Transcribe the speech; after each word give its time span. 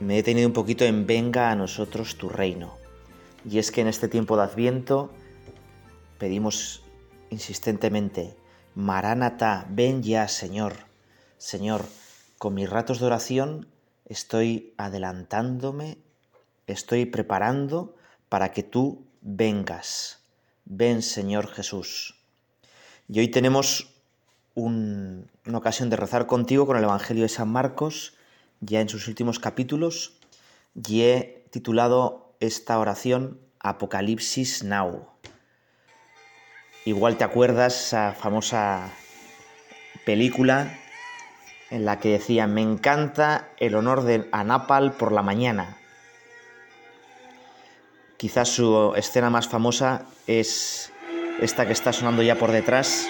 me 0.00 0.18
he 0.18 0.22
tenido 0.22 0.46
un 0.46 0.52
poquito 0.52 0.84
en 0.84 1.06
venga 1.06 1.50
a 1.50 1.56
nosotros 1.56 2.16
tu 2.16 2.28
reino. 2.28 2.76
Y 3.48 3.58
es 3.58 3.70
que 3.70 3.80
en 3.80 3.88
este 3.88 4.08
tiempo 4.08 4.36
de 4.36 4.44
Adviento 4.44 5.10
pedimos 6.18 6.82
insistentemente, 7.30 8.36
Maránata, 8.74 9.66
ven 9.70 10.02
ya, 10.02 10.28
Señor. 10.28 10.74
Señor, 11.36 11.84
con 12.38 12.54
mis 12.54 12.70
ratos 12.70 13.00
de 13.00 13.06
oración 13.06 13.66
estoy 14.04 14.74
adelantándome, 14.76 15.98
estoy 16.66 17.06
preparando 17.06 17.96
para 18.28 18.52
que 18.52 18.62
tú 18.62 19.04
vengas. 19.20 20.20
Ven, 20.64 21.02
Señor 21.02 21.48
Jesús. 21.48 22.14
Y 23.08 23.20
hoy 23.20 23.28
tenemos 23.28 23.94
una 24.54 25.24
ocasión 25.54 25.88
de 25.88 25.96
rezar 25.96 26.26
contigo 26.26 26.66
con 26.66 26.76
el 26.76 26.84
Evangelio 26.84 27.22
de 27.22 27.28
San 27.28 27.48
Marcos, 27.48 28.17
ya 28.60 28.80
en 28.80 28.88
sus 28.88 29.08
últimos 29.08 29.38
capítulos, 29.38 30.18
y 30.74 31.02
he 31.02 31.44
titulado 31.50 32.34
esta 32.40 32.78
oración 32.78 33.40
Apocalipsis 33.60 34.64
Now. 34.64 35.08
Igual 36.84 37.18
te 37.18 37.24
acuerdas 37.24 37.86
esa 37.86 38.12
famosa 38.12 38.92
película 40.06 40.78
en 41.70 41.84
la 41.84 41.98
que 41.98 42.10
decía, 42.10 42.46
me 42.46 42.62
encanta 42.62 43.50
el 43.58 43.74
honor 43.74 44.04
de 44.04 44.28
Anapal 44.32 44.92
por 44.92 45.12
la 45.12 45.22
mañana. 45.22 45.76
Quizás 48.16 48.48
su 48.48 48.94
escena 48.96 49.30
más 49.30 49.48
famosa 49.48 50.06
es 50.26 50.92
esta 51.40 51.66
que 51.66 51.72
está 51.72 51.92
sonando 51.92 52.22
ya 52.22 52.36
por 52.36 52.52
detrás, 52.52 53.08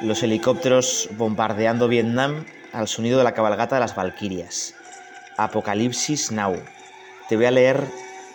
los 0.00 0.22
helicópteros 0.22 1.10
bombardeando 1.16 1.86
Vietnam 1.86 2.46
al 2.72 2.88
sonido 2.88 3.18
de 3.18 3.24
la 3.24 3.34
cabalgata 3.34 3.76
de 3.76 3.80
las 3.80 3.94
Valquirias. 3.94 4.74
Apocalipsis 5.36 6.30
Now. 6.32 6.56
Te 7.28 7.36
voy 7.36 7.46
a 7.46 7.50
leer 7.50 7.84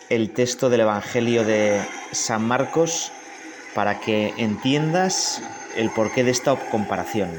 el 0.10 0.32
texto 0.32 0.70
del 0.70 0.82
Evangelio 0.82 1.44
de 1.44 1.82
San 2.12 2.48
Marcos 2.48 3.12
para 3.74 4.00
que 4.00 4.34
entiendas 4.38 5.42
el 5.76 5.90
porqué 5.92 6.24
de 6.24 6.32
esta 6.32 6.56
comparación. 6.70 7.30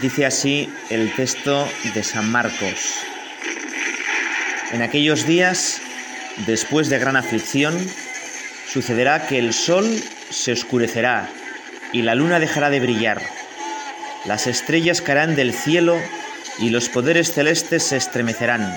Dice 0.00 0.26
así 0.26 0.72
el 0.90 1.12
texto 1.14 1.68
de 1.94 2.02
San 2.02 2.30
Marcos. 2.30 2.96
En 4.72 4.82
aquellos 4.82 5.26
días, 5.26 5.80
después 6.46 6.88
de 6.88 6.98
gran 6.98 7.16
aflicción, 7.16 7.78
sucederá 8.66 9.26
que 9.26 9.38
el 9.38 9.52
sol 9.52 9.86
se 10.30 10.52
oscurecerá 10.52 11.28
y 11.92 12.02
la 12.02 12.14
luna 12.14 12.40
dejará 12.40 12.70
de 12.70 12.80
brillar. 12.80 13.22
Las 14.24 14.46
estrellas 14.46 15.02
caerán 15.02 15.36
del 15.36 15.52
cielo 15.52 16.00
y 16.58 16.70
los 16.70 16.88
poderes 16.88 17.32
celestes 17.32 17.82
se 17.82 17.96
estremecerán. 17.96 18.74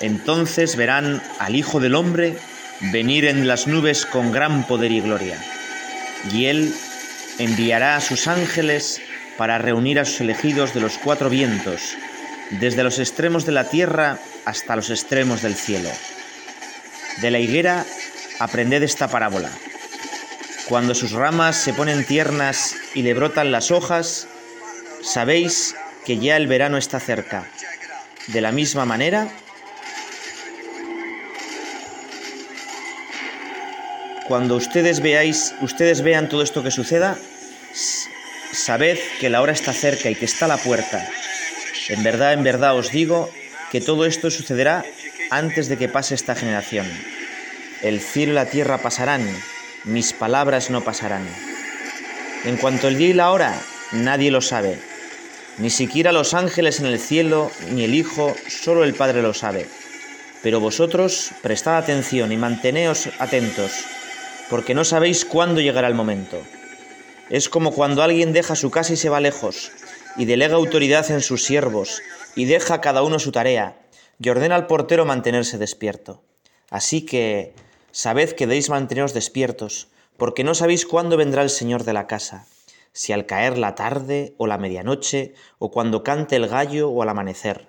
Entonces 0.00 0.76
verán 0.76 1.22
al 1.38 1.54
Hijo 1.54 1.80
del 1.80 1.94
Hombre 1.94 2.36
venir 2.92 3.24
en 3.26 3.46
las 3.46 3.66
nubes 3.66 4.04
con 4.04 4.32
gran 4.32 4.66
poder 4.66 4.92
y 4.92 5.00
gloria. 5.00 5.38
Y 6.32 6.46
él 6.46 6.74
enviará 7.38 7.96
a 7.96 8.00
sus 8.00 8.26
ángeles 8.26 9.00
para 9.36 9.58
reunir 9.58 9.98
a 9.98 10.04
sus 10.04 10.20
elegidos 10.20 10.74
de 10.74 10.80
los 10.80 10.98
cuatro 10.98 11.30
vientos, 11.30 11.96
desde 12.50 12.82
los 12.82 12.98
extremos 12.98 13.44
de 13.44 13.52
la 13.52 13.68
tierra 13.68 14.18
hasta 14.44 14.76
los 14.76 14.90
extremos 14.90 15.42
del 15.42 15.54
cielo. 15.54 15.90
De 17.20 17.30
la 17.30 17.38
higuera 17.38 17.84
aprended 18.38 18.82
esta 18.82 19.08
parábola. 19.08 19.50
Cuando 20.68 20.94
sus 20.94 21.12
ramas 21.12 21.56
se 21.56 21.72
ponen 21.72 22.04
tiernas 22.04 22.74
y 22.94 23.02
le 23.02 23.14
brotan 23.14 23.52
las 23.52 23.70
hojas, 23.70 24.28
sabéis 25.02 25.74
que 26.04 26.18
ya 26.18 26.36
el 26.36 26.46
verano 26.46 26.76
está 26.76 27.00
cerca. 27.00 27.46
De 28.28 28.40
la 28.40 28.52
misma 28.52 28.84
manera, 28.84 29.28
cuando 34.26 34.56
ustedes 34.56 35.00
veáis, 35.00 35.54
ustedes 35.60 36.02
vean 36.02 36.28
todo 36.28 36.42
esto 36.42 36.64
que 36.64 36.72
suceda, 36.72 37.16
Sabed 38.56 38.98
que 39.20 39.28
la 39.28 39.42
hora 39.42 39.52
está 39.52 39.74
cerca 39.74 40.08
y 40.08 40.14
que 40.14 40.24
está 40.24 40.46
a 40.46 40.48
la 40.48 40.56
puerta. 40.56 41.06
En 41.90 42.02
verdad, 42.02 42.32
en 42.32 42.42
verdad 42.42 42.74
os 42.74 42.90
digo 42.90 43.30
que 43.70 43.82
todo 43.82 44.06
esto 44.06 44.30
sucederá 44.30 44.82
antes 45.30 45.68
de 45.68 45.76
que 45.76 45.90
pase 45.90 46.14
esta 46.14 46.34
generación. 46.34 46.86
El 47.82 48.00
cielo 48.00 48.32
y 48.32 48.34
la 48.34 48.46
tierra 48.46 48.78
pasarán, 48.78 49.28
mis 49.84 50.14
palabras 50.14 50.70
no 50.70 50.82
pasarán. 50.82 51.28
En 52.44 52.56
cuanto 52.56 52.88
el 52.88 52.96
día 52.96 53.08
y 53.08 53.12
la 53.12 53.30
hora, 53.30 53.60
nadie 53.92 54.30
lo 54.30 54.40
sabe. 54.40 54.78
Ni 55.58 55.68
siquiera 55.68 56.10
los 56.10 56.32
ángeles 56.32 56.80
en 56.80 56.86
el 56.86 56.98
cielo, 56.98 57.52
ni 57.72 57.84
el 57.84 57.94
Hijo, 57.94 58.34
solo 58.48 58.84
el 58.84 58.94
Padre 58.94 59.20
lo 59.20 59.34
sabe. 59.34 59.66
Pero 60.42 60.60
vosotros 60.60 61.32
prestad 61.42 61.76
atención 61.76 62.32
y 62.32 62.38
manteneos 62.38 63.10
atentos, 63.18 63.84
porque 64.48 64.74
no 64.74 64.84
sabéis 64.86 65.26
cuándo 65.26 65.60
llegará 65.60 65.88
el 65.88 65.94
momento. 65.94 66.42
Es 67.28 67.48
como 67.48 67.72
cuando 67.72 68.04
alguien 68.04 68.32
deja 68.32 68.54
su 68.54 68.70
casa 68.70 68.92
y 68.92 68.96
se 68.96 69.08
va 69.08 69.18
lejos, 69.18 69.72
y 70.16 70.26
delega 70.26 70.54
autoridad 70.54 71.10
en 71.10 71.20
sus 71.20 71.44
siervos, 71.44 72.00
y 72.36 72.44
deja 72.44 72.74
a 72.74 72.80
cada 72.80 73.02
uno 73.02 73.18
su 73.18 73.32
tarea, 73.32 73.80
y 74.20 74.28
ordena 74.28 74.54
al 74.54 74.68
portero 74.68 75.04
mantenerse 75.04 75.58
despierto. 75.58 76.22
Así 76.70 77.04
que, 77.04 77.52
sabed 77.90 78.30
que 78.32 78.46
debéis 78.46 78.70
manteneros 78.70 79.12
despiertos, 79.12 79.88
porque 80.16 80.44
no 80.44 80.54
sabéis 80.54 80.86
cuándo 80.86 81.16
vendrá 81.16 81.42
el 81.42 81.50
Señor 81.50 81.82
de 81.82 81.94
la 81.94 82.06
casa, 82.06 82.46
si 82.92 83.12
al 83.12 83.26
caer 83.26 83.58
la 83.58 83.74
tarde 83.74 84.34
o 84.38 84.46
la 84.46 84.56
medianoche, 84.56 85.34
o 85.58 85.72
cuando 85.72 86.04
cante 86.04 86.36
el 86.36 86.46
gallo 86.46 86.90
o 86.90 87.02
al 87.02 87.08
amanecer. 87.08 87.66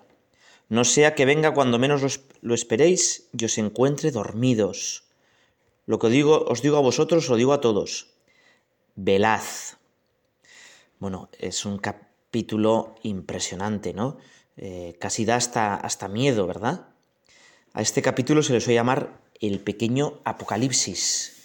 No 0.70 0.86
sea 0.86 1.16
que 1.16 1.26
venga 1.26 1.56
cuando 1.56 1.80
menos 1.80 2.22
lo 2.42 2.54
esperéis 2.54 3.28
y 3.36 3.46
os 3.46 3.58
encuentre 3.58 4.12
dormidos. 4.12 5.06
Lo 5.88 5.98
que 5.98 6.10
digo, 6.10 6.46
os 6.48 6.62
digo 6.62 6.78
a 6.78 6.82
vosotros, 6.82 7.28
lo 7.28 7.38
digo 7.38 7.54
a 7.54 7.62
todos 7.62 8.17
velaz. 8.98 9.78
Bueno, 11.00 11.30
es 11.40 11.66
un 11.66 11.78
capítulo 11.78 12.96
impresionante, 13.04 13.94
¿no? 13.94 14.18
Eh, 14.58 14.98
casi 15.00 15.24
da 15.24 15.36
hasta, 15.36 15.76
hasta 15.76 16.10
miedo, 16.10 16.46
¿verdad? 16.48 16.88
A 17.74 17.82
este 17.82 18.02
capítulo 18.02 18.44
se 18.44 18.54
le 18.54 18.60
suele 18.60 18.76
llamar 18.76 19.22
el 19.40 19.60
pequeño 19.60 20.20
Apocalipsis, 20.26 21.38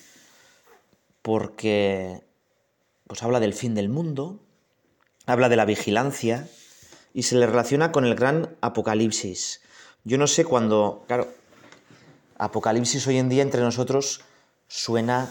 porque 1.21 2.25
pues 3.07 3.23
habla 3.23 3.39
del 3.39 3.53
fin 3.53 3.75
del 3.75 3.91
mundo, 3.91 4.41
habla 5.27 5.51
de 5.51 5.57
la 5.57 5.67
vigilancia 5.67 6.49
y 7.13 7.25
se 7.25 7.37
le 7.37 7.47
relaciona 7.47 7.93
con 7.93 8.07
el 8.07 8.15
gran 8.15 8.57
Apocalipsis. 8.63 9.61
Yo 10.05 10.17
no 10.17 10.27
sé 10.27 10.47
cuándo, 10.47 11.05
claro, 11.07 11.29
Apocalipsis 12.39 13.07
hoy 13.07 13.19
en 13.19 13.29
día 13.29 13.43
entre 13.43 13.61
nosotros 13.61 14.23
suena 14.69 15.31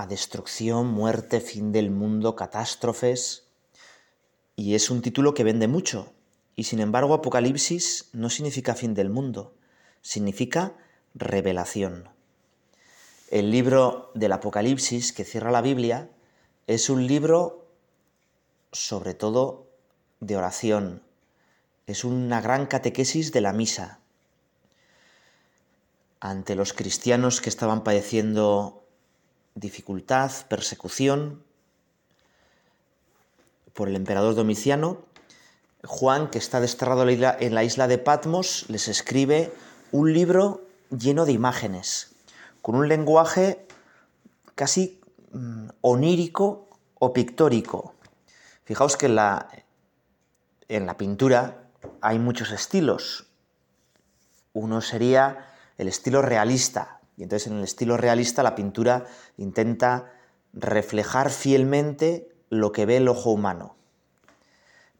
a 0.00 0.06
destrucción, 0.06 0.86
muerte, 0.86 1.40
fin 1.40 1.72
del 1.72 1.90
mundo, 1.90 2.34
catástrofes. 2.34 3.48
Y 4.56 4.74
es 4.74 4.88
un 4.88 5.02
título 5.02 5.34
que 5.34 5.44
vende 5.44 5.68
mucho. 5.68 6.14
Y 6.56 6.64
sin 6.64 6.80
embargo 6.80 7.12
Apocalipsis 7.12 8.08
no 8.14 8.30
significa 8.30 8.74
fin 8.74 8.94
del 8.94 9.10
mundo, 9.10 9.54
significa 10.00 10.74
revelación. 11.14 12.08
El 13.30 13.50
libro 13.50 14.10
del 14.14 14.32
Apocalipsis 14.32 15.12
que 15.12 15.24
cierra 15.24 15.50
la 15.50 15.60
Biblia 15.60 16.10
es 16.66 16.88
un 16.88 17.06
libro 17.06 17.68
sobre 18.72 19.12
todo 19.12 19.68
de 20.20 20.36
oración. 20.36 21.02
Es 21.86 22.04
una 22.04 22.40
gran 22.40 22.66
catequesis 22.66 23.32
de 23.32 23.42
la 23.42 23.52
misa. 23.52 24.00
Ante 26.20 26.54
los 26.54 26.72
cristianos 26.72 27.40
que 27.42 27.50
estaban 27.50 27.84
padeciendo 27.84 28.79
dificultad, 29.60 30.32
persecución 30.48 31.42
por 33.74 33.88
el 33.88 33.96
emperador 33.96 34.34
Domiciano, 34.34 34.98
Juan, 35.84 36.28
que 36.30 36.38
está 36.38 36.60
desterrado 36.60 37.08
en 37.08 37.54
la 37.54 37.64
isla 37.64 37.86
de 37.86 37.98
Patmos, 37.98 38.66
les 38.68 38.88
escribe 38.88 39.52
un 39.92 40.12
libro 40.12 40.62
lleno 40.90 41.24
de 41.24 41.32
imágenes, 41.32 42.12
con 42.62 42.74
un 42.74 42.88
lenguaje 42.88 43.66
casi 44.54 45.00
mm, 45.32 45.68
onírico 45.80 46.68
o 46.98 47.12
pictórico. 47.12 47.94
Fijaos 48.64 48.96
que 48.96 49.06
en 49.06 49.14
la, 49.16 49.48
en 50.68 50.86
la 50.86 50.96
pintura 50.96 51.64
hay 52.02 52.18
muchos 52.18 52.50
estilos. 52.50 53.26
Uno 54.52 54.80
sería 54.82 55.46
el 55.78 55.88
estilo 55.88 56.20
realista, 56.20 56.99
y 57.20 57.22
entonces 57.22 57.48
en 57.48 57.58
el 57.58 57.64
estilo 57.64 57.98
realista 57.98 58.42
la 58.42 58.54
pintura 58.54 59.04
intenta 59.36 60.10
reflejar 60.54 61.30
fielmente 61.30 62.32
lo 62.48 62.72
que 62.72 62.86
ve 62.86 62.96
el 62.96 63.08
ojo 63.08 63.30
humano. 63.30 63.76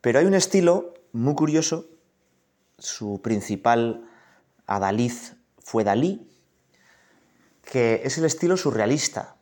Pero 0.03 0.19
hay 0.19 0.27
un 0.27 0.35
estilo 0.35 0.93
muy 1.13 1.35
curioso, 1.35 1.87
su 2.79 3.23
principal 3.23 4.07
adalid 4.67 5.15
fue 5.61 5.83
Dalí, 5.83 6.31
que 7.65 8.03
es 8.05 8.19
el 8.19 8.27
estilo 8.27 8.59
surrealista, 8.59 9.37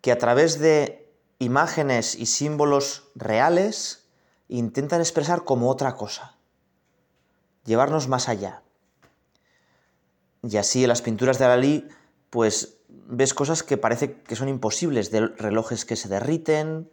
que 0.00 0.10
a 0.10 0.16
través 0.16 0.60
de 0.60 1.12
imágenes 1.38 2.14
y 2.14 2.24
símbolos 2.24 3.10
reales 3.14 4.08
intentan 4.48 5.00
expresar 5.00 5.44
como 5.44 5.68
otra 5.68 5.96
cosa, 5.96 6.38
llevarnos 7.66 8.08
más 8.08 8.30
allá. 8.30 8.63
Y 10.46 10.58
así 10.58 10.82
en 10.82 10.88
las 10.88 11.02
pinturas 11.02 11.38
de 11.38 11.46
Dalí, 11.46 11.88
pues 12.28 12.76
ves 12.88 13.32
cosas 13.32 13.62
que 13.62 13.78
parece 13.78 14.20
que 14.22 14.36
son 14.36 14.48
imposibles, 14.48 15.10
de 15.10 15.26
relojes 15.26 15.84
que 15.84 15.96
se 15.96 16.08
derriten, 16.08 16.90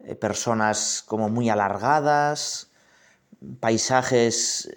eh, 0.00 0.14
personas 0.14 1.02
como 1.06 1.30
muy 1.30 1.48
alargadas, 1.48 2.70
paisajes 3.60 4.70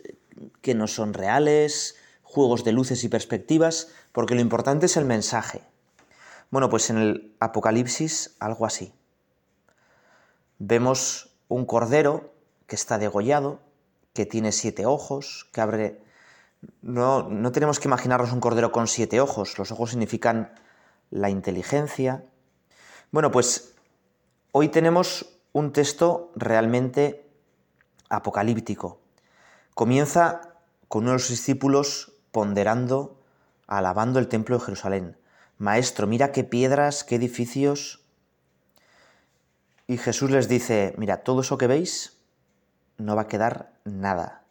que 0.61 0.73
no 0.73 0.87
son 0.87 1.13
reales, 1.13 1.95
juegos 2.23 2.63
de 2.63 2.71
luces 2.71 3.03
y 3.03 3.09
perspectivas, 3.09 3.89
porque 4.11 4.35
lo 4.35 4.41
importante 4.41 4.85
es 4.85 4.95
el 4.95 5.05
mensaje. 5.05 5.61
Bueno, 6.49 6.69
pues 6.69 6.89
en 6.89 6.97
el 6.97 7.35
Apocalipsis 7.39 8.35
algo 8.39 8.65
así. 8.65 8.93
Vemos 10.59 11.35
un 11.49 11.65
cordero 11.65 12.33
que 12.67 12.75
está 12.75 12.97
degollado, 12.97 13.59
que 14.13 14.25
tiene 14.25 14.53
siete 14.53 14.85
ojos, 14.85 15.49
que 15.51 15.61
abre... 15.61 16.06
No, 16.81 17.23
no 17.29 17.51
tenemos 17.51 17.79
que 17.79 17.87
imaginarnos 17.87 18.31
un 18.31 18.39
cordero 18.39 18.71
con 18.71 18.87
siete 18.87 19.19
ojos, 19.19 19.57
los 19.57 19.71
ojos 19.71 19.91
significan 19.91 20.53
la 21.09 21.29
inteligencia. 21.29 22.23
Bueno, 23.11 23.31
pues 23.31 23.75
Hoy 24.59 24.69
tenemos 24.69 25.37
un 25.51 25.71
texto 25.71 26.31
realmente 26.35 27.29
apocalíptico. 28.09 28.99
Comienza 29.75 30.55
con 30.87 31.03
uno 31.03 31.11
de 31.11 31.17
los 31.17 31.29
discípulos 31.29 32.13
ponderando, 32.31 33.21
alabando 33.67 34.17
el 34.17 34.27
templo 34.27 34.57
de 34.57 34.65
Jerusalén. 34.65 35.17
Maestro, 35.59 36.07
mira 36.07 36.31
qué 36.31 36.43
piedras, 36.43 37.03
qué 37.03 37.17
edificios. 37.17 38.03
Y 39.85 39.97
Jesús 39.97 40.31
les 40.31 40.49
dice, 40.49 40.95
mira, 40.97 41.17
todo 41.17 41.41
eso 41.41 41.59
que 41.59 41.67
veis 41.67 42.17
no 42.97 43.15
va 43.15 43.21
a 43.21 43.27
quedar 43.27 43.73
nada. 43.83 44.43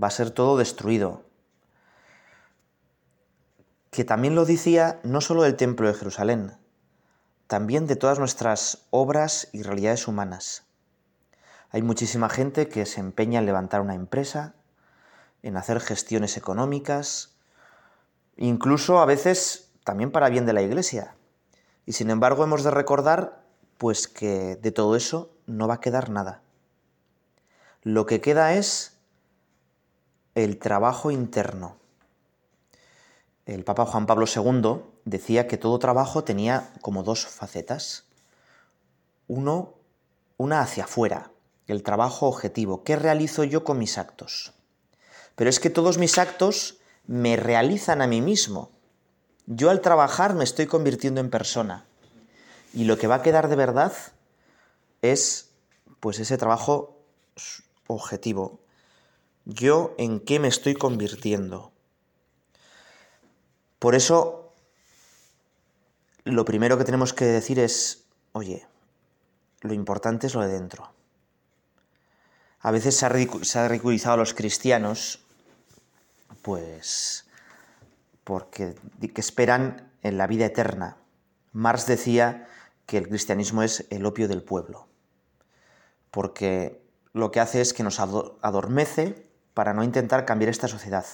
Va 0.00 0.08
a 0.08 0.10
ser 0.10 0.30
todo 0.30 0.56
destruido. 0.56 1.24
Que 3.90 4.04
también 4.04 4.34
lo 4.34 4.44
decía 4.44 5.00
no 5.02 5.20
solo 5.20 5.42
del 5.42 5.56
templo 5.56 5.88
de 5.88 5.94
Jerusalén, 5.94 6.56
también 7.46 7.86
de 7.86 7.96
todas 7.96 8.18
nuestras 8.18 8.86
obras 8.90 9.48
y 9.52 9.62
realidades 9.62 10.06
humanas. 10.06 10.64
Hay 11.70 11.82
muchísima 11.82 12.28
gente 12.28 12.68
que 12.68 12.86
se 12.86 13.00
empeña 13.00 13.40
en 13.40 13.46
levantar 13.46 13.80
una 13.80 13.94
empresa, 13.94 14.54
en 15.42 15.56
hacer 15.56 15.80
gestiones 15.80 16.36
económicas, 16.36 17.36
incluso 18.36 19.00
a 19.00 19.06
veces 19.06 19.70
también 19.84 20.12
para 20.12 20.28
bien 20.28 20.46
de 20.46 20.52
la 20.52 20.62
Iglesia. 20.62 21.14
Y 21.86 21.92
sin 21.92 22.10
embargo 22.10 22.44
hemos 22.44 22.62
de 22.62 22.70
recordar 22.70 23.42
pues 23.78 24.08
que 24.08 24.56
de 24.56 24.72
todo 24.72 24.94
eso 24.94 25.32
no 25.46 25.66
va 25.66 25.74
a 25.74 25.80
quedar 25.80 26.10
nada. 26.10 26.42
Lo 27.82 28.04
que 28.04 28.20
queda 28.20 28.54
es 28.54 28.99
el 30.34 30.58
trabajo 30.58 31.10
interno. 31.10 31.76
El 33.46 33.64
Papa 33.64 33.84
Juan 33.86 34.06
Pablo 34.06 34.26
II 34.26 34.82
decía 35.04 35.48
que 35.48 35.56
todo 35.56 35.78
trabajo 35.78 36.22
tenía 36.24 36.72
como 36.80 37.02
dos 37.02 37.26
facetas. 37.26 38.04
Uno, 39.26 39.74
una 40.36 40.60
hacia 40.60 40.84
afuera, 40.84 41.32
el 41.66 41.82
trabajo 41.82 42.26
objetivo. 42.26 42.84
¿Qué 42.84 42.96
realizo 42.96 43.44
yo 43.44 43.64
con 43.64 43.78
mis 43.78 43.98
actos? 43.98 44.52
Pero 45.34 45.50
es 45.50 45.58
que 45.58 45.70
todos 45.70 45.98
mis 45.98 46.18
actos 46.18 46.78
me 47.06 47.36
realizan 47.36 48.02
a 48.02 48.06
mí 48.06 48.20
mismo. 48.20 48.70
Yo 49.46 49.70
al 49.70 49.80
trabajar 49.80 50.34
me 50.34 50.44
estoy 50.44 50.66
convirtiendo 50.66 51.20
en 51.20 51.30
persona. 51.30 51.86
Y 52.72 52.84
lo 52.84 52.98
que 52.98 53.08
va 53.08 53.16
a 53.16 53.22
quedar 53.22 53.48
de 53.48 53.56
verdad 53.56 53.92
es 55.02 55.50
pues 55.98 56.20
ese 56.20 56.38
trabajo 56.38 56.96
objetivo. 57.88 58.59
Yo 59.52 59.94
en 59.98 60.20
qué 60.20 60.38
me 60.38 60.46
estoy 60.46 60.74
convirtiendo. 60.74 61.72
Por 63.80 63.96
eso 63.96 64.54
lo 66.24 66.44
primero 66.44 66.78
que 66.78 66.84
tenemos 66.84 67.12
que 67.12 67.24
decir 67.24 67.58
es, 67.58 68.04
oye, 68.30 68.66
lo 69.62 69.74
importante 69.74 70.28
es 70.28 70.34
lo 70.34 70.42
de 70.42 70.52
dentro. 70.52 70.92
A 72.60 72.70
veces 72.70 72.96
se 72.96 73.06
ha, 73.06 73.08
ridiculizado 73.08 74.14
a 74.14 74.18
los 74.18 74.34
cristianos, 74.34 75.24
pues, 76.42 77.26
porque 78.22 78.76
que 79.00 79.20
esperan 79.20 79.90
en 80.02 80.16
la 80.16 80.28
vida 80.28 80.46
eterna. 80.46 80.96
Marx 81.52 81.86
decía 81.86 82.46
que 82.86 82.98
el 82.98 83.08
cristianismo 83.08 83.64
es 83.64 83.84
el 83.90 84.06
opio 84.06 84.28
del 84.28 84.44
pueblo, 84.44 84.86
porque 86.12 86.80
lo 87.12 87.32
que 87.32 87.40
hace 87.40 87.60
es 87.60 87.72
que 87.72 87.82
nos 87.82 87.98
adormece 87.98 89.29
para 89.60 89.74
no 89.74 89.84
intentar 89.84 90.24
cambiar 90.24 90.48
esta 90.48 90.68
sociedad. 90.68 91.04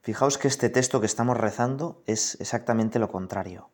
Fijaos 0.00 0.38
que 0.38 0.46
este 0.46 0.68
texto 0.68 1.00
que 1.00 1.06
estamos 1.06 1.36
rezando 1.36 2.00
es 2.06 2.40
exactamente 2.40 3.00
lo 3.00 3.10
contrario 3.10 3.68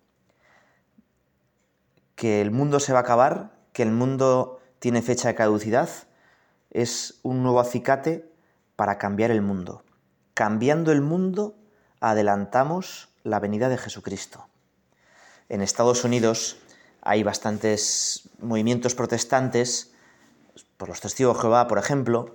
que 2.15 2.41
el 2.41 2.51
mundo 2.51 2.81
se 2.81 2.95
va 2.95 3.01
a 3.01 3.03
acabar, 3.03 3.53
que 3.75 3.83
el 3.83 3.91
mundo 3.93 4.59
tiene 4.79 5.03
fecha 5.03 5.29
de 5.29 5.35
caducidad, 5.35 5.91
es 6.71 7.21
un 7.23 7.43
nuevo 7.43 7.61
acicate 7.61 8.33
para 8.75 8.97
cambiar 8.97 9.31
el 9.31 9.43
mundo. 9.43 9.85
Cambiando 10.33 10.91
el 10.91 11.03
mundo, 11.03 11.55
adelantamos 12.01 13.11
la 13.23 13.39
venida 13.39 13.69
de 13.69 13.77
Jesucristo. 13.77 14.49
En 15.51 15.61
Estados 15.61 16.05
Unidos 16.05 16.57
hay 17.03 17.23
bastantes 17.23 18.31
movimientos 18.41 18.95
protestantes, 18.95 19.93
por 20.79 20.89
los 20.89 21.03
testigos 21.03 21.37
de 21.37 21.43
Jehová, 21.43 21.69
por 21.69 21.77
ejemplo, 21.77 22.35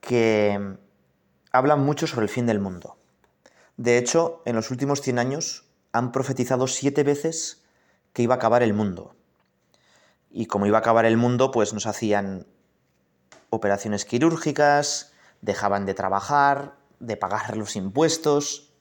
que 0.00 0.76
hablan 1.52 1.80
mucho 1.80 2.06
sobre 2.06 2.24
el 2.24 2.30
fin 2.30 2.46
del 2.46 2.60
mundo. 2.60 2.96
De 3.76 3.98
hecho, 3.98 4.42
en 4.44 4.56
los 4.56 4.70
últimos 4.70 5.00
100 5.00 5.18
años 5.18 5.64
han 5.92 6.12
profetizado 6.12 6.66
siete 6.66 7.02
veces 7.02 7.62
que 8.12 8.22
iba 8.22 8.34
a 8.34 8.38
acabar 8.38 8.62
el 8.62 8.74
mundo. 8.74 9.14
Y 10.30 10.46
como 10.46 10.66
iba 10.66 10.78
a 10.78 10.80
acabar 10.80 11.04
el 11.04 11.16
mundo, 11.16 11.50
pues 11.50 11.72
nos 11.72 11.86
hacían 11.86 12.46
operaciones 13.50 14.04
quirúrgicas, 14.04 15.12
dejaban 15.40 15.86
de 15.86 15.94
trabajar, 15.94 16.76
de 17.00 17.16
pagar 17.16 17.56
los 17.56 17.76
impuestos. 17.76 18.72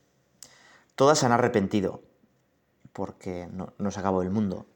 Todas 0.96 1.20
se 1.20 1.26
han 1.26 1.32
arrepentido, 1.32 2.04
porque 2.94 3.48
no, 3.52 3.74
no 3.78 3.92
se 3.92 4.00
acabó 4.00 4.22
el 4.22 4.30
mundo. 4.30 4.68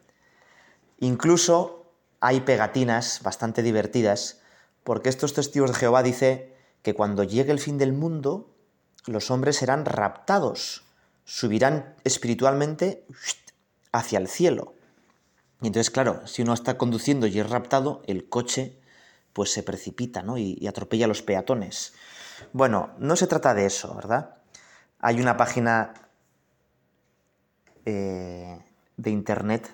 Incluso 1.00 1.91
hay 2.21 2.41
pegatinas 2.41 3.21
bastante 3.21 3.62
divertidas, 3.62 4.41
porque 4.83 5.09
estos 5.09 5.33
testigos 5.33 5.71
de 5.71 5.77
Jehová 5.77 6.03
dice 6.03 6.55
que 6.81 6.93
cuando 6.93 7.23
llegue 7.23 7.51
el 7.51 7.59
fin 7.59 7.77
del 7.77 7.93
mundo, 7.93 8.53
los 9.05 9.31
hombres 9.31 9.57
serán 9.57 9.85
raptados, 9.85 10.83
subirán 11.25 11.95
espiritualmente 12.03 13.05
hacia 13.91 14.19
el 14.19 14.27
cielo. 14.27 14.75
Y 15.61 15.67
entonces, 15.67 15.89
claro, 15.91 16.27
si 16.27 16.41
uno 16.41 16.53
está 16.53 16.77
conduciendo 16.77 17.27
y 17.27 17.39
es 17.39 17.49
raptado, 17.49 18.01
el 18.05 18.27
coche 18.27 18.79
pues 19.31 19.51
se 19.51 19.63
precipita 19.63 20.21
¿no? 20.21 20.37
y, 20.37 20.67
atropella 20.67 21.05
a 21.05 21.07
los 21.07 21.21
peatones. 21.21 21.93
Bueno, 22.51 22.91
no 22.99 23.15
se 23.15 23.27
trata 23.27 23.53
de 23.53 23.65
eso, 23.65 23.95
¿verdad? 23.95 24.35
Hay 24.99 25.21
una 25.21 25.37
página 25.37 25.93
eh, 27.85 28.59
de 28.97 29.09
internet, 29.09 29.73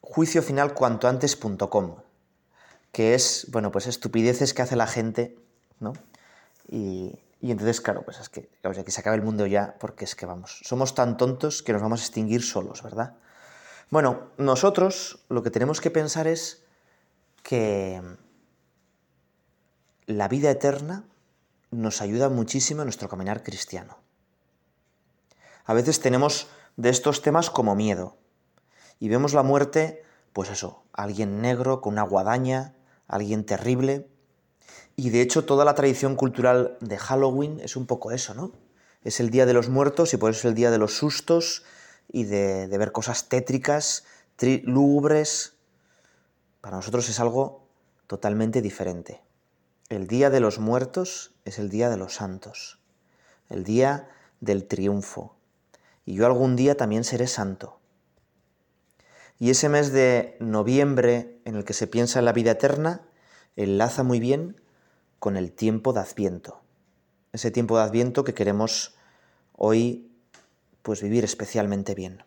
juiciofinalcuantoantes.com, 0.00 1.96
que 2.94 3.14
es, 3.14 3.48
bueno, 3.50 3.70
pues 3.70 3.86
estupideces 3.86 4.54
que 4.54 4.62
hace 4.62 4.76
la 4.76 4.86
gente, 4.86 5.36
¿no? 5.80 5.92
Y, 6.68 7.18
y 7.40 7.50
entonces, 7.50 7.82
claro, 7.82 8.04
pues 8.04 8.20
es 8.20 8.30
que, 8.30 8.48
o 8.64 8.72
sea, 8.72 8.84
que 8.84 8.90
se 8.90 9.00
acabe 9.00 9.16
el 9.16 9.22
mundo 9.22 9.44
ya, 9.44 9.76
porque 9.78 10.06
es 10.06 10.14
que 10.14 10.24
vamos, 10.24 10.60
somos 10.64 10.94
tan 10.94 11.18
tontos 11.18 11.62
que 11.62 11.74
nos 11.74 11.82
vamos 11.82 12.00
a 12.00 12.04
extinguir 12.04 12.42
solos, 12.42 12.82
¿verdad? 12.82 13.16
Bueno, 13.90 14.30
nosotros 14.38 15.26
lo 15.28 15.42
que 15.42 15.50
tenemos 15.50 15.82
que 15.82 15.90
pensar 15.90 16.26
es 16.26 16.64
que 17.42 18.00
la 20.06 20.28
vida 20.28 20.50
eterna 20.50 21.04
nos 21.70 22.00
ayuda 22.00 22.28
muchísimo 22.28 22.82
en 22.82 22.86
nuestro 22.86 23.08
caminar 23.08 23.42
cristiano. 23.42 23.98
A 25.66 25.74
veces 25.74 26.00
tenemos 26.00 26.46
de 26.76 26.90
estos 26.90 27.22
temas 27.22 27.50
como 27.50 27.74
miedo 27.74 28.16
y 28.98 29.08
vemos 29.08 29.34
la 29.34 29.42
muerte, 29.42 30.02
pues 30.32 30.48
eso, 30.48 30.84
alguien 30.92 31.42
negro 31.42 31.80
con 31.80 31.94
una 31.94 32.02
guadaña, 32.04 32.74
alguien 33.08 33.44
terrible. 33.44 34.08
Y 34.96 35.10
de 35.10 35.20
hecho 35.20 35.44
toda 35.44 35.64
la 35.64 35.74
tradición 35.74 36.16
cultural 36.16 36.76
de 36.80 36.98
Halloween 36.98 37.60
es 37.60 37.76
un 37.76 37.86
poco 37.86 38.12
eso, 38.12 38.34
¿no? 38.34 38.52
Es 39.02 39.20
el 39.20 39.30
Día 39.30 39.46
de 39.46 39.52
los 39.52 39.68
Muertos 39.68 40.14
y 40.14 40.16
por 40.16 40.30
eso 40.30 40.40
es 40.40 40.44
el 40.46 40.54
Día 40.54 40.70
de 40.70 40.78
los 40.78 40.96
Sustos 40.96 41.64
y 42.10 42.24
de, 42.24 42.66
ver 42.66 42.92
cosas 42.92 43.28
tétricas, 43.28 44.04
lúgubres. 44.62 45.54
Para 46.60 46.76
nosotros 46.76 47.08
es 47.08 47.20
algo 47.20 47.66
totalmente 48.06 48.62
diferente. 48.62 49.20
El 49.88 50.06
Día 50.06 50.30
de 50.30 50.40
los 50.40 50.58
Muertos 50.58 51.34
es 51.44 51.58
el 51.58 51.68
Día 51.68 51.90
de 51.90 51.96
los 51.96 52.14
Santos, 52.14 52.78
el 53.50 53.64
Día 53.64 54.08
del 54.40 54.66
Triunfo. 54.66 55.36
Y 56.06 56.14
yo 56.14 56.26
algún 56.26 56.56
día 56.56 56.76
también 56.76 57.04
seré 57.04 57.26
santo. 57.26 57.80
Y 59.44 59.50
ese 59.50 59.68
mes 59.68 59.92
de 59.92 60.38
noviembre 60.40 61.38
en 61.44 61.54
el 61.54 61.66
que 61.66 61.74
se 61.74 61.86
piensa 61.86 62.18
en 62.18 62.24
la 62.24 62.32
vida 62.32 62.52
eterna 62.52 63.02
enlaza 63.56 64.02
muy 64.02 64.18
bien 64.18 64.58
con 65.18 65.36
el 65.36 65.52
tiempo 65.52 65.92
de 65.92 66.00
Adviento. 66.00 66.62
Ese 67.30 67.50
tiempo 67.50 67.76
de 67.76 67.82
Adviento 67.82 68.24
que 68.24 68.32
queremos 68.32 68.94
hoy 69.52 70.10
pues 70.80 71.02
vivir 71.02 71.24
especialmente 71.24 71.94
bien. 71.94 72.24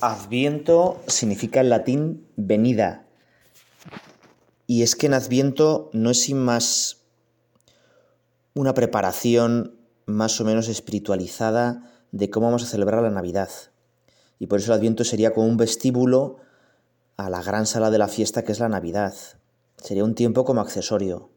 Adviento 0.00 1.00
significa 1.06 1.60
en 1.60 1.70
latín 1.70 2.28
venida. 2.36 3.06
Y 4.66 4.82
es 4.82 4.94
que 4.94 5.06
en 5.06 5.14
Adviento 5.14 5.88
no 5.94 6.10
es 6.10 6.20
sin 6.20 6.38
más 6.38 6.98
una 8.52 8.74
preparación 8.74 9.74
más 10.04 10.38
o 10.38 10.44
menos 10.44 10.68
espiritualizada 10.68 11.90
de 12.12 12.28
cómo 12.28 12.46
vamos 12.46 12.62
a 12.62 12.66
celebrar 12.66 13.02
la 13.02 13.10
Navidad. 13.10 13.48
Y 14.38 14.48
por 14.48 14.58
eso 14.58 14.70
el 14.72 14.78
Adviento 14.78 15.02
sería 15.02 15.32
como 15.32 15.46
un 15.46 15.56
vestíbulo 15.56 16.40
a 17.16 17.30
la 17.30 17.42
gran 17.42 17.64
sala 17.64 17.90
de 17.90 17.98
la 17.98 18.08
fiesta 18.08 18.44
que 18.44 18.52
es 18.52 18.60
la 18.60 18.68
Navidad. 18.68 19.14
Sería 19.78 20.04
un 20.04 20.14
tiempo 20.14 20.44
como 20.44 20.60
accesorio. 20.60 21.30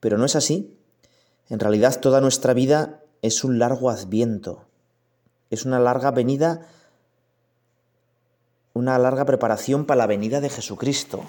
Pero 0.00 0.18
no 0.18 0.26
es 0.26 0.36
así. 0.36 0.76
En 1.48 1.60
realidad 1.60 1.98
toda 1.98 2.20
nuestra 2.20 2.52
vida 2.52 3.00
es 3.22 3.42
un 3.42 3.58
largo 3.58 3.88
Adviento. 3.88 4.66
Es 5.48 5.64
una 5.64 5.80
larga 5.80 6.10
venida 6.10 6.66
una 8.76 8.98
larga 8.98 9.24
preparación 9.24 9.86
para 9.86 9.96
la 9.96 10.06
venida 10.06 10.42
de 10.42 10.50
Jesucristo, 10.50 11.22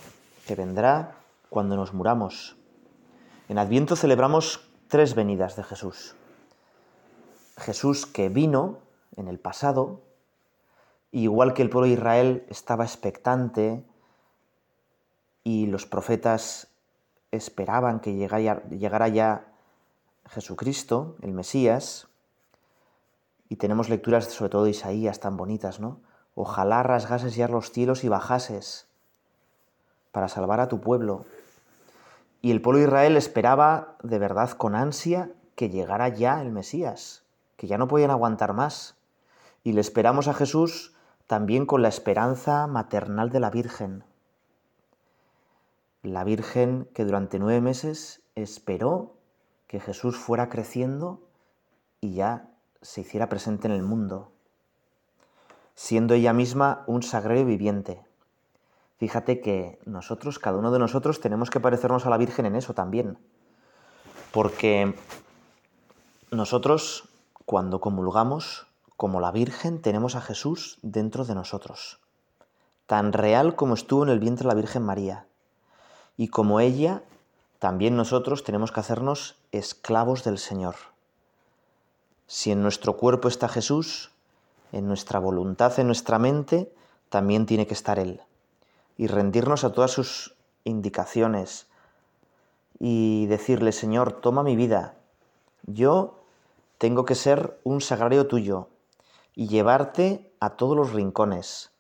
que 0.46 0.56
vendrá 0.56 1.16
cuando 1.50 1.78
nos 1.78 1.94
muramos. 1.94 2.58
En 3.48 3.58
Adviento 3.58 3.96
celebramos 3.96 4.70
tres 4.90 5.16
venidas 5.16 5.56
de 5.56 5.64
Jesús. 5.64 6.14
Jesús 7.56 8.06
que 8.06 8.28
vino 8.28 8.80
en 9.16 9.30
el 9.30 9.40
pasado, 9.40 10.02
igual 11.14 11.54
que 11.54 11.62
el 11.62 11.70
pueblo 11.70 11.88
de 11.88 11.94
Israel 11.94 12.46
estaba 12.50 12.84
expectante 12.84 13.82
y 15.46 15.68
los 15.68 15.86
profetas 15.86 16.68
esperaban 17.32 18.02
que 18.02 18.14
llegara 18.14 19.08
ya 19.08 19.48
Jesucristo, 20.26 21.16
el 21.22 21.32
Mesías, 21.32 22.10
y 23.48 23.56
tenemos 23.56 23.88
lecturas 23.88 24.26
sobre 24.26 24.50
todo 24.50 24.66
de 24.66 24.72
Isaías 24.72 25.22
tan 25.22 25.38
bonitas, 25.38 25.80
¿no? 25.80 26.02
Ojalá 26.40 26.84
rasgases 26.84 27.36
ya 27.36 27.48
los 27.48 27.72
cielos 27.72 28.04
y 28.04 28.10
bajases 28.10 28.86
para 30.12 30.28
salvar 30.28 30.60
a 30.60 30.68
tu 30.68 30.80
pueblo. 30.80 31.26
Y 32.44 32.52
el 32.52 32.62
pueblo 32.62 32.78
de 32.78 32.86
Israel 32.86 33.18
esperaba 33.18 33.96
de 34.04 34.20
verdad 34.20 34.52
con 34.52 34.76
ansia 34.76 35.32
que 35.56 35.72
llegara 35.72 36.10
ya 36.10 36.40
el 36.44 36.52
Mesías, 36.52 37.24
que 37.56 37.66
ya 37.66 37.80
no 37.80 37.88
podían 37.88 38.12
aguantar 38.12 38.54
más. 38.54 38.98
Y 39.64 39.72
le 39.72 39.82
esperamos 39.82 40.28
a 40.28 40.36
Jesús 40.36 40.94
también 41.26 41.66
con 41.66 41.82
la 41.82 41.88
esperanza 41.88 42.68
maternal 42.68 43.32
de 43.32 43.40
la 43.40 43.50
Virgen. 43.50 44.04
La 46.04 46.24
Virgen 46.24 46.88
que 46.94 47.04
durante 47.04 47.40
nueve 47.40 47.62
meses 47.62 48.22
esperó 48.36 49.16
que 49.66 49.80
Jesús 49.80 50.16
fuera 50.16 50.50
creciendo 50.50 51.20
y 52.00 52.14
ya 52.14 52.52
se 52.84 53.02
hiciera 53.02 53.28
presente 53.28 53.68
en 53.68 53.74
el 53.74 53.82
mundo 53.82 54.37
siendo 55.78 56.16
ella 56.16 56.34
misma 56.34 56.84
un 56.88 57.04
sagrario 57.04 57.46
viviente. 57.46 58.04
Fíjate 58.98 59.42
que 59.42 59.80
nosotros, 59.86 60.40
cada 60.40 60.58
uno 60.58 60.72
de 60.72 60.80
nosotros, 60.80 61.22
tenemos 61.22 61.52
que 61.52 61.60
parecernos 61.60 62.08
a 62.08 62.10
la 62.10 62.18
Virgen 62.18 62.48
en 62.48 62.56
eso 62.56 62.74
también. 62.74 63.20
Porque 64.32 64.96
nosotros, 66.32 67.08
cuando 67.46 67.80
comulgamos, 67.80 68.66
como 68.98 69.22
la 69.22 69.32
Virgen, 69.32 69.80
tenemos 69.80 70.16
a 70.16 70.22
Jesús 70.22 70.80
dentro 70.82 71.26
de 71.26 71.36
nosotros, 71.36 72.00
tan 72.88 73.14
real 73.14 73.56
como 73.56 73.76
estuvo 73.76 74.02
en 74.02 74.10
el 74.10 74.20
vientre 74.20 74.46
de 74.46 74.56
la 74.56 74.60
Virgen 74.60 74.82
María. 74.82 75.28
Y 76.18 76.30
como 76.30 76.60
ella, 76.60 77.04
también 77.60 77.96
nosotros 77.96 78.44
tenemos 78.44 78.72
que 78.72 78.80
hacernos 78.80 79.36
esclavos 79.52 80.24
del 80.24 80.40
Señor. 80.40 80.76
Si 82.26 82.52
en 82.52 82.64
nuestro 82.64 82.98
cuerpo 82.98 83.28
está 83.28 83.48
Jesús, 83.48 84.10
en 84.72 84.88
nuestra 84.88 85.20
voluntad, 85.20 85.78
en 85.80 85.88
nuestra 85.88 86.20
mente, 86.20 86.74
también 87.10 87.46
tiene 87.46 87.68
que 87.68 87.74
estar 87.74 88.00
Él. 88.00 88.22
Y 88.98 89.08
rendirnos 89.08 89.64
a 89.64 89.72
todas 89.72 89.92
sus 89.92 90.36
indicaciones 90.64 91.68
y 92.80 93.26
decirle, 93.28 93.72
Señor, 93.72 94.22
toma 94.22 94.44
mi 94.44 94.56
vida. 94.56 94.96
Yo 95.64 96.20
tengo 96.78 97.06
que 97.06 97.16
ser 97.16 97.60
un 97.64 97.82
sagrario 97.82 98.28
tuyo 98.28 98.68
y 99.36 99.48
llevarte 99.48 100.32
a 100.40 100.52
todos 100.52 100.76
los 100.76 100.94
rincones, 100.94 101.72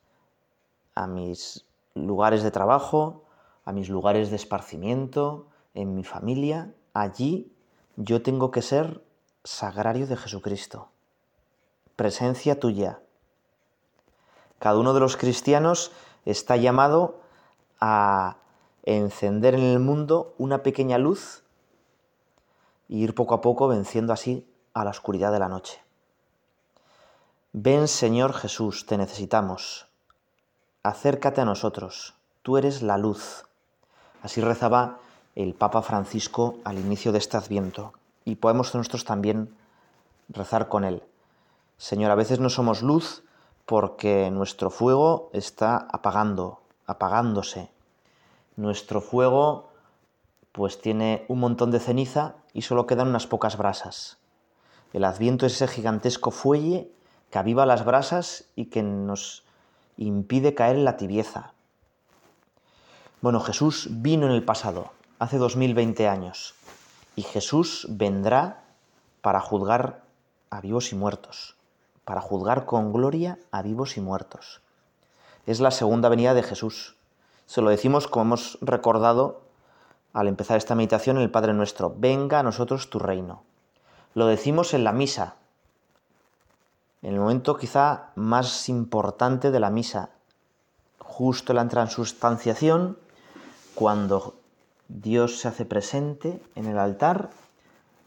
a 0.96 1.08
mis 1.08 1.66
lugares 1.94 2.44
de 2.44 2.52
trabajo, 2.52 3.24
a 3.66 3.74
mis 3.74 3.90
lugares 3.90 4.30
de 4.30 4.36
esparcimiento, 4.36 5.48
en 5.74 5.96
mi 5.96 6.04
familia. 6.04 6.74
Allí 6.94 7.52
yo 7.96 8.22
tengo 8.22 8.52
que 8.52 8.62
ser 8.62 9.04
sagrario 9.44 10.08
de 10.08 10.18
Jesucristo 10.18 10.90
presencia 11.98 12.60
tuya. 12.60 13.00
Cada 14.60 14.78
uno 14.78 14.94
de 14.94 15.02
los 15.02 15.18
cristianos 15.18 15.92
está 16.26 16.56
llamado 16.56 17.20
a 17.82 18.38
encender 18.84 19.56
en 19.56 19.64
el 19.64 19.80
mundo 19.80 20.34
una 20.38 20.64
pequeña 20.64 20.98
luz 21.00 21.44
e 22.88 22.98
ir 22.98 23.16
poco 23.16 23.34
a 23.34 23.42
poco 23.42 23.68
venciendo 23.68 24.14
así 24.14 24.48
a 24.74 24.86
la 24.86 24.92
oscuridad 24.92 25.32
de 25.32 25.40
la 25.40 25.50
noche. 25.50 25.82
Ven 27.52 27.88
Señor 27.88 28.34
Jesús, 28.34 28.86
te 28.86 28.98
necesitamos. 28.98 29.88
Acércate 30.84 31.42
a 31.42 31.46
nosotros, 31.46 32.14
tú 32.44 32.58
eres 32.58 32.84
la 32.84 32.98
luz. 33.00 33.46
Así 34.22 34.40
rezaba 34.40 35.00
el 35.36 35.56
Papa 35.56 35.82
Francisco 35.82 36.60
al 36.64 36.78
inicio 36.78 37.12
de 37.12 37.18
este 37.18 37.38
adviento 37.38 37.94
y 38.24 38.36
podemos 38.36 38.76
nosotros 38.76 39.04
también 39.04 39.56
rezar 40.30 40.68
con 40.68 40.84
él. 40.84 41.02
Señor, 41.78 42.10
a 42.10 42.16
veces 42.16 42.40
no 42.40 42.50
somos 42.50 42.82
luz 42.82 43.24
porque 43.68 44.32
nuestro 44.32 44.72
fuego 44.72 45.30
está 45.32 45.78
apagando, 45.92 46.62
apagándose. 46.88 47.70
Nuestro 48.56 49.00
fuego 49.00 49.70
pues 50.54 50.82
tiene 50.82 51.24
un 51.28 51.40
montón 51.40 51.70
de 51.70 51.80
ceniza 51.80 52.34
y 52.52 52.64
solo 52.64 52.88
quedan 52.88 53.10
unas 53.10 53.28
pocas 53.28 53.58
brasas. 53.58 54.18
El 54.92 55.04
adviento 55.04 55.46
es 55.46 55.54
ese 55.54 55.68
gigantesco 55.68 56.32
fuelle 56.32 56.90
que 57.30 57.38
aviva 57.38 57.68
las 57.68 57.86
brasas 57.86 58.46
y 58.56 58.66
que 58.66 58.82
nos 58.82 59.44
impide 59.98 60.56
caer 60.56 60.78
en 60.78 60.86
la 60.86 60.98
tibieza. 60.98 61.54
Bueno, 63.22 63.40
Jesús 63.40 63.88
vino 63.92 64.26
en 64.26 64.32
el 64.32 64.44
pasado, 64.44 64.92
hace 65.20 65.38
2020 65.38 66.08
años, 66.08 66.56
y 67.16 67.22
Jesús 67.22 67.86
vendrá 67.90 68.64
para 69.22 69.42
juzgar 69.42 70.02
a 70.50 70.62
vivos 70.62 70.92
y 70.92 70.96
muertos 70.96 71.57
para 72.08 72.22
juzgar 72.22 72.66
con 72.66 72.94
gloria 72.94 73.38
a 73.52 73.62
vivos 73.62 73.98
y 73.98 74.02
muertos. 74.02 74.62
Es 75.46 75.60
la 75.60 75.72
segunda 75.72 76.08
venida 76.08 76.34
de 76.34 76.42
Jesús. 76.42 76.96
Se 77.46 77.62
lo 77.62 77.70
decimos 77.70 78.08
como 78.08 78.24
hemos 78.24 78.58
recordado 78.62 79.42
al 80.14 80.30
empezar 80.30 80.56
esta 80.56 80.74
meditación 80.74 81.18
en 81.18 81.24
el 81.24 81.32
Padre 81.32 81.54
Nuestro, 81.54 81.94
venga 81.98 82.40
a 82.40 82.44
nosotros 82.44 82.90
tu 82.90 82.98
reino. 82.98 83.44
Lo 84.14 84.26
decimos 84.26 84.74
en 84.74 84.86
la 84.86 84.94
misa, 84.94 85.36
en 87.02 87.14
el 87.14 87.20
momento 87.20 87.58
quizá 87.58 88.12
más 88.16 88.70
importante 88.70 89.52
de 89.52 89.60
la 89.60 89.70
misa, 89.70 90.12
justo 91.00 91.52
la 91.52 91.68
transustanciación, 91.68 92.98
cuando 93.76 94.36
Dios 94.88 95.40
se 95.40 95.50
hace 95.50 95.66
presente 95.66 96.42
en 96.56 96.68
el 96.68 96.80
altar, 96.80 97.32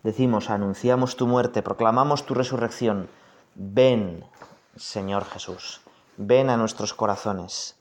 decimos, 0.05 0.49
anunciamos 0.49 1.17
tu 1.17 1.27
muerte, 1.27 1.63
proclamamos 1.63 2.25
tu 2.25 2.33
resurrección, 2.33 3.11
ven, 3.55 4.25
Señor 4.77 5.25
Jesús, 5.25 5.81
ven 6.17 6.51
a 6.51 6.57
nuestros 6.57 6.95
corazones. 6.95 7.77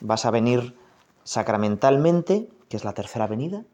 Vas 0.00 0.24
a 0.24 0.30
venir 0.30 0.76
sacramentalmente, 1.24 2.48
que 2.68 2.76
es 2.76 2.84
la 2.84 2.94
tercera 2.94 3.26
venida, 3.26 3.64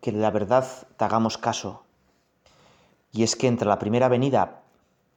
que 0.00 0.12
la 0.12 0.30
verdad 0.30 0.66
te 0.96 1.04
hagamos 1.04 1.38
caso. 1.38 1.82
Y 3.12 3.22
es 3.22 3.36
que 3.36 3.48
entre 3.48 3.68
la 3.68 3.78
primera 3.78 4.08
venida 4.08 4.62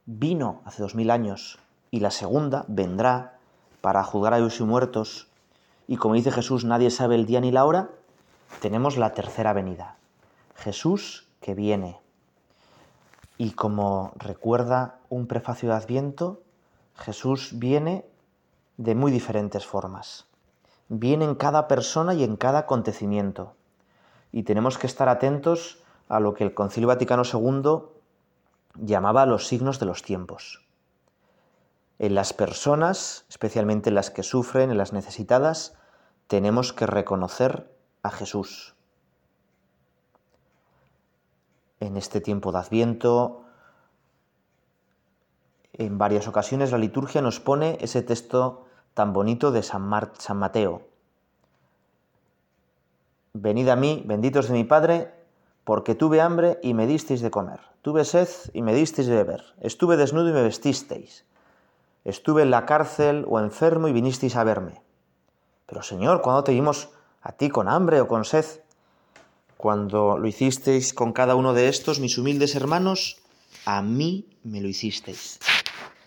vino 0.06 0.62
hace 0.64 0.82
dos 0.82 0.94
mil 0.94 1.10
años 1.10 1.58
y 1.90 2.00
la 2.00 2.10
segunda 2.10 2.64
vendrá 2.68 3.38
para 3.80 4.04
juzgar 4.04 4.34
a 4.34 4.38
vivos 4.38 4.60
y 4.60 4.64
muertos, 4.64 5.28
y 5.86 5.96
como 5.96 6.14
dice 6.14 6.30
Jesús, 6.30 6.64
nadie 6.64 6.90
sabe 6.90 7.14
el 7.14 7.26
día 7.26 7.40
ni 7.40 7.50
la 7.50 7.64
hora, 7.64 7.90
tenemos 8.60 8.96
la 8.96 9.14
tercera 9.14 9.52
venida. 9.52 9.96
Jesús 10.56 11.29
que 11.40 11.54
viene. 11.54 12.00
Y 13.38 13.52
como 13.52 14.12
recuerda 14.16 14.98
un 15.08 15.26
prefacio 15.26 15.70
de 15.70 15.76
Adviento, 15.76 16.42
Jesús 16.94 17.58
viene 17.58 18.04
de 18.76 18.94
muy 18.94 19.10
diferentes 19.10 19.66
formas. 19.66 20.26
Viene 20.88 21.24
en 21.24 21.34
cada 21.34 21.68
persona 21.68 22.14
y 22.14 22.24
en 22.24 22.36
cada 22.36 22.60
acontecimiento. 22.60 23.54
Y 24.32 24.42
tenemos 24.42 24.78
que 24.78 24.86
estar 24.86 25.08
atentos 25.08 25.82
a 26.08 26.20
lo 26.20 26.34
que 26.34 26.44
el 26.44 26.54
Concilio 26.54 26.88
Vaticano 26.88 27.22
II 27.24 27.82
llamaba 28.74 29.26
los 29.26 29.46
signos 29.46 29.78
de 29.80 29.86
los 29.86 30.02
tiempos. 30.02 30.66
En 31.98 32.14
las 32.14 32.32
personas, 32.32 33.24
especialmente 33.28 33.90
en 33.90 33.94
las 33.94 34.10
que 34.10 34.22
sufren, 34.22 34.70
en 34.70 34.78
las 34.78 34.92
necesitadas, 34.92 35.74
tenemos 36.26 36.72
que 36.72 36.86
reconocer 36.86 37.70
a 38.02 38.10
Jesús. 38.10 38.74
En 41.80 41.96
este 41.96 42.20
tiempo 42.20 42.52
de 42.52 42.58
Adviento, 42.58 43.42
en 45.72 45.96
varias 45.96 46.28
ocasiones 46.28 46.72
la 46.72 46.78
liturgia 46.78 47.22
nos 47.22 47.40
pone 47.40 47.78
ese 47.80 48.02
texto 48.02 48.66
tan 48.92 49.14
bonito 49.14 49.50
de 49.50 49.62
San, 49.62 49.82
Mateo. 49.82 50.82
Venid 53.32 53.68
a 53.68 53.76
mí, 53.76 54.02
benditos 54.04 54.48
de 54.48 54.54
mi 54.54 54.64
Padre, 54.64 55.14
porque 55.64 55.94
tuve 55.94 56.20
hambre 56.20 56.58
y 56.62 56.74
me 56.74 56.86
disteis 56.86 57.22
de 57.22 57.30
comer, 57.30 57.60
tuve 57.80 58.04
sed 58.04 58.28
y 58.52 58.60
me 58.60 58.74
disteis 58.74 59.08
de 59.08 59.14
beber, 59.16 59.54
estuve 59.60 59.96
desnudo 59.96 60.28
y 60.28 60.32
me 60.32 60.42
vestisteis, 60.42 61.24
estuve 62.04 62.42
en 62.42 62.50
la 62.50 62.66
cárcel 62.66 63.24
o 63.26 63.40
enfermo 63.40 63.88
y 63.88 63.92
vinisteis 63.92 64.36
a 64.36 64.44
verme. 64.44 64.82
Pero 65.64 65.82
Señor, 65.82 66.20
¿cuándo 66.20 66.44
te 66.44 66.52
vimos 66.52 66.90
a 67.22 67.32
ti 67.32 67.48
con 67.48 67.68
hambre 67.68 68.00
o 68.00 68.08
con 68.08 68.24
sed? 68.24 68.44
Cuando 69.60 70.16
lo 70.16 70.26
hicisteis 70.26 70.94
con 70.94 71.12
cada 71.12 71.34
uno 71.34 71.52
de 71.52 71.68
estos, 71.68 72.00
mis 72.00 72.16
humildes 72.16 72.54
hermanos, 72.54 73.18
a 73.66 73.82
mí 73.82 74.26
me 74.42 74.62
lo 74.62 74.68
hicisteis. 74.68 75.38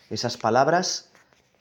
Esas 0.10 0.38
palabras 0.38 1.12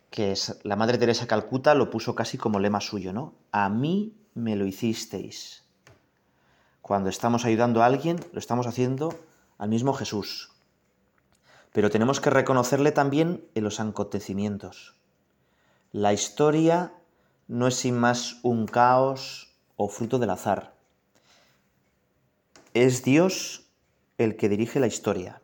que 0.09 0.33
la 0.62 0.76
Madre 0.76 0.96
Teresa 0.96 1.26
Calcuta 1.26 1.74
lo 1.74 1.90
puso 1.90 2.14
casi 2.14 2.38
como 2.38 2.61
lema 2.61 2.81
suyo, 2.81 3.12
¿no? 3.12 3.35
A 3.50 3.68
mí 3.68 4.14
me 4.33 4.57
lo 4.57 4.64
hicisteis. 4.64 5.64
Cuando 6.81 7.11
estamos 7.11 7.44
ayudando 7.44 7.83
a 7.83 7.87
alguien, 7.87 8.24
lo 8.33 8.38
estamos 8.38 8.66
haciendo 8.66 9.14
al 9.59 9.68
mismo 9.68 9.92
Jesús. 9.92 10.50
Pero 11.74 11.90
tenemos 11.90 12.22
que 12.22 12.31
reconocerle 12.31 12.92
también 12.92 13.44
en 13.55 13.64
los 13.64 13.81
acontecimientos. 13.81 14.94
La 15.92 16.14
historia 16.14 16.94
no 17.48 17.66
es 17.66 17.74
sin 17.74 17.98
más 17.98 18.38
un 18.42 18.66
caos 18.66 19.52
o 19.76 19.90
fruto 19.90 20.18
del 20.18 20.31
azar. 20.31 20.72
Es 22.74 23.04
Dios 23.04 23.66
el 24.16 24.37
que 24.37 24.48
dirige 24.48 24.80
la 24.80 24.87
historia. 24.87 25.42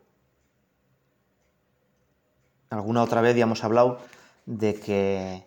Alguna 2.71 3.03
otra 3.03 3.21
vez 3.21 3.35
ya 3.35 3.43
hemos 3.43 3.63
hablado 3.63 3.99
de 4.47 4.73
que 4.73 5.45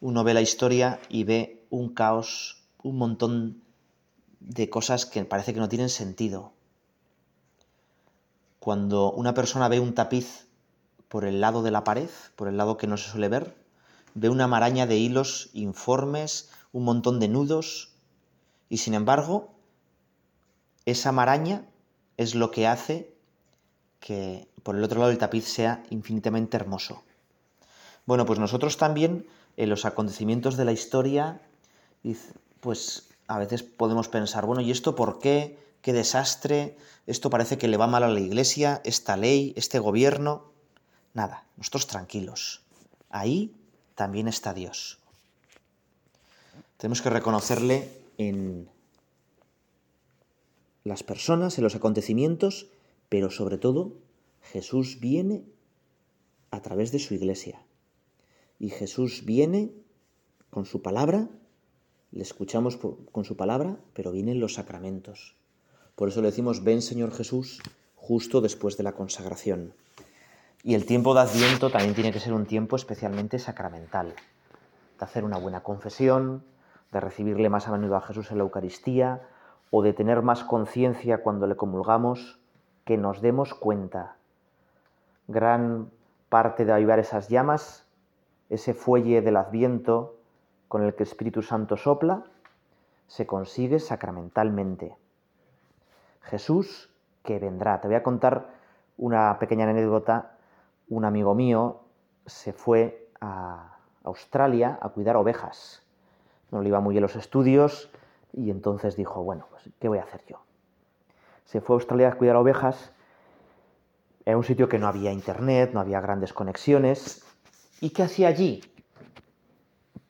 uno 0.00 0.22
ve 0.22 0.32
la 0.32 0.42
historia 0.42 1.00
y 1.08 1.24
ve 1.24 1.66
un 1.70 1.92
caos, 1.92 2.62
un 2.84 2.98
montón 2.98 3.62
de 4.38 4.70
cosas 4.70 5.06
que 5.06 5.24
parece 5.24 5.52
que 5.52 5.58
no 5.58 5.68
tienen 5.68 5.88
sentido. 5.88 6.52
Cuando 8.60 9.10
una 9.10 9.34
persona 9.34 9.66
ve 9.66 9.80
un 9.80 9.94
tapiz 9.94 10.46
por 11.08 11.24
el 11.24 11.40
lado 11.40 11.64
de 11.64 11.72
la 11.72 11.82
pared, 11.82 12.10
por 12.36 12.46
el 12.46 12.56
lado 12.56 12.76
que 12.76 12.86
no 12.86 12.96
se 12.96 13.10
suele 13.10 13.28
ver, 13.28 13.56
ve 14.14 14.28
una 14.28 14.46
maraña 14.46 14.86
de 14.86 14.98
hilos 14.98 15.50
informes, 15.52 16.50
un 16.72 16.84
montón 16.84 17.18
de 17.18 17.26
nudos, 17.26 17.90
y 18.68 18.78
sin 18.78 18.94
embargo, 18.94 19.53
esa 20.86 21.12
maraña 21.12 21.64
es 22.16 22.34
lo 22.34 22.50
que 22.50 22.66
hace 22.66 23.12
que 24.00 24.48
por 24.62 24.76
el 24.76 24.84
otro 24.84 24.98
lado 24.98 25.10
del 25.10 25.18
tapiz 25.18 25.46
sea 25.46 25.82
infinitamente 25.90 26.56
hermoso. 26.56 27.02
Bueno, 28.06 28.26
pues 28.26 28.38
nosotros 28.38 28.76
también 28.76 29.26
en 29.56 29.70
los 29.70 29.84
acontecimientos 29.84 30.56
de 30.56 30.64
la 30.64 30.72
historia, 30.72 31.40
pues 32.60 33.08
a 33.28 33.38
veces 33.38 33.62
podemos 33.62 34.08
pensar, 34.08 34.44
bueno, 34.44 34.60
¿y 34.60 34.70
esto 34.70 34.94
por 34.94 35.18
qué? 35.20 35.58
¿Qué 35.80 35.92
desastre? 35.92 36.76
Esto 37.06 37.30
parece 37.30 37.58
que 37.58 37.68
le 37.68 37.76
va 37.76 37.86
mal 37.86 38.02
a 38.02 38.08
la 38.08 38.20
Iglesia, 38.20 38.80
esta 38.84 39.16
ley, 39.16 39.54
este 39.56 39.78
gobierno. 39.78 40.44
Nada, 41.14 41.44
nosotros 41.56 41.86
tranquilos. 41.86 42.62
Ahí 43.10 43.54
también 43.94 44.28
está 44.28 44.52
Dios. 44.52 44.98
Tenemos 46.76 47.00
que 47.00 47.10
reconocerle 47.10 47.90
en 48.18 48.68
las 50.84 51.02
personas, 51.02 51.58
en 51.58 51.64
los 51.64 51.74
acontecimientos, 51.74 52.68
pero 53.08 53.30
sobre 53.30 53.58
todo 53.58 53.94
Jesús 54.42 55.00
viene 55.00 55.44
a 56.50 56.62
través 56.62 56.92
de 56.92 56.98
su 56.98 57.14
iglesia. 57.14 57.60
Y 58.58 58.70
Jesús 58.70 59.24
viene 59.24 59.72
con 60.50 60.66
su 60.66 60.82
palabra 60.82 61.28
le 62.14 62.22
escuchamos 62.22 62.78
con 63.10 63.24
su 63.24 63.36
palabra, 63.36 63.76
pero 63.92 64.12
vienen 64.12 64.38
los 64.38 64.54
sacramentos. 64.54 65.34
Por 65.96 66.08
eso 66.08 66.22
le 66.22 66.28
decimos, 66.28 66.62
ven 66.62 66.80
Señor 66.80 67.12
Jesús, 67.12 67.60
justo 67.96 68.40
después 68.40 68.76
de 68.76 68.84
la 68.84 68.92
consagración. 68.92 69.74
Y 70.62 70.74
el 70.74 70.86
tiempo 70.86 71.12
de 71.12 71.22
Adviento 71.22 71.70
también 71.70 71.92
tiene 71.92 72.12
que 72.12 72.20
ser 72.20 72.32
un 72.32 72.46
tiempo 72.46 72.76
especialmente 72.76 73.40
sacramental, 73.40 74.14
de 74.96 75.04
hacer 75.04 75.24
una 75.24 75.38
buena 75.38 75.64
confesión, 75.64 76.44
de 76.92 77.00
recibirle 77.00 77.48
más 77.48 77.66
a 77.66 77.72
menudo 77.72 77.96
a 77.96 78.00
Jesús 78.00 78.30
en 78.30 78.38
la 78.38 78.44
Eucaristía, 78.44 79.28
o 79.70 79.82
de 79.82 79.92
tener 79.92 80.22
más 80.22 80.44
conciencia 80.44 81.22
cuando 81.22 81.46
le 81.46 81.56
comulgamos, 81.56 82.40
que 82.84 82.96
nos 82.96 83.20
demos 83.20 83.54
cuenta. 83.54 84.16
Gran 85.26 85.90
parte 86.28 86.64
de 86.64 86.72
avivar 86.72 86.98
esas 86.98 87.28
llamas, 87.28 87.86
ese 88.50 88.74
fuelle 88.74 89.22
del 89.22 89.36
Adviento, 89.36 90.16
con 90.68 90.82
el 90.82 90.94
que 90.94 91.02
el 91.02 91.08
Espíritu 91.08 91.42
Santo 91.42 91.76
sopla, 91.76 92.24
se 93.06 93.26
consigue 93.26 93.78
sacramentalmente. 93.78 94.96
Jesús 96.22 96.90
que 97.22 97.38
vendrá. 97.38 97.80
Te 97.80 97.88
voy 97.88 97.96
a 97.96 98.02
contar 98.02 98.48
una 98.96 99.38
pequeña 99.38 99.68
anécdota. 99.68 100.36
Un 100.88 101.04
amigo 101.04 101.34
mío 101.34 101.80
se 102.26 102.52
fue 102.52 103.08
a 103.20 103.76
Australia 104.04 104.78
a 104.80 104.90
cuidar 104.90 105.16
ovejas. 105.16 105.82
No 106.50 106.60
le 106.60 106.68
iba 106.68 106.80
muy 106.80 106.92
bien 106.92 107.02
los 107.02 107.16
estudios 107.16 107.90
y 108.36 108.50
entonces 108.50 108.96
dijo, 108.96 109.22
bueno, 109.22 109.46
pues, 109.50 109.70
¿qué 109.80 109.88
voy 109.88 109.98
a 109.98 110.02
hacer 110.02 110.22
yo? 110.28 110.42
Se 111.44 111.60
fue 111.60 111.74
a 111.74 111.78
Australia 111.78 112.08
a 112.08 112.14
cuidar 112.14 112.36
ovejas 112.36 112.92
en 114.24 114.36
un 114.36 114.44
sitio 114.44 114.68
que 114.68 114.78
no 114.78 114.88
había 114.88 115.12
internet, 115.12 115.70
no 115.72 115.80
había 115.80 116.00
grandes 116.00 116.32
conexiones. 116.32 117.24
¿Y 117.80 117.90
qué 117.90 118.02
hacía 118.02 118.28
allí? 118.28 118.62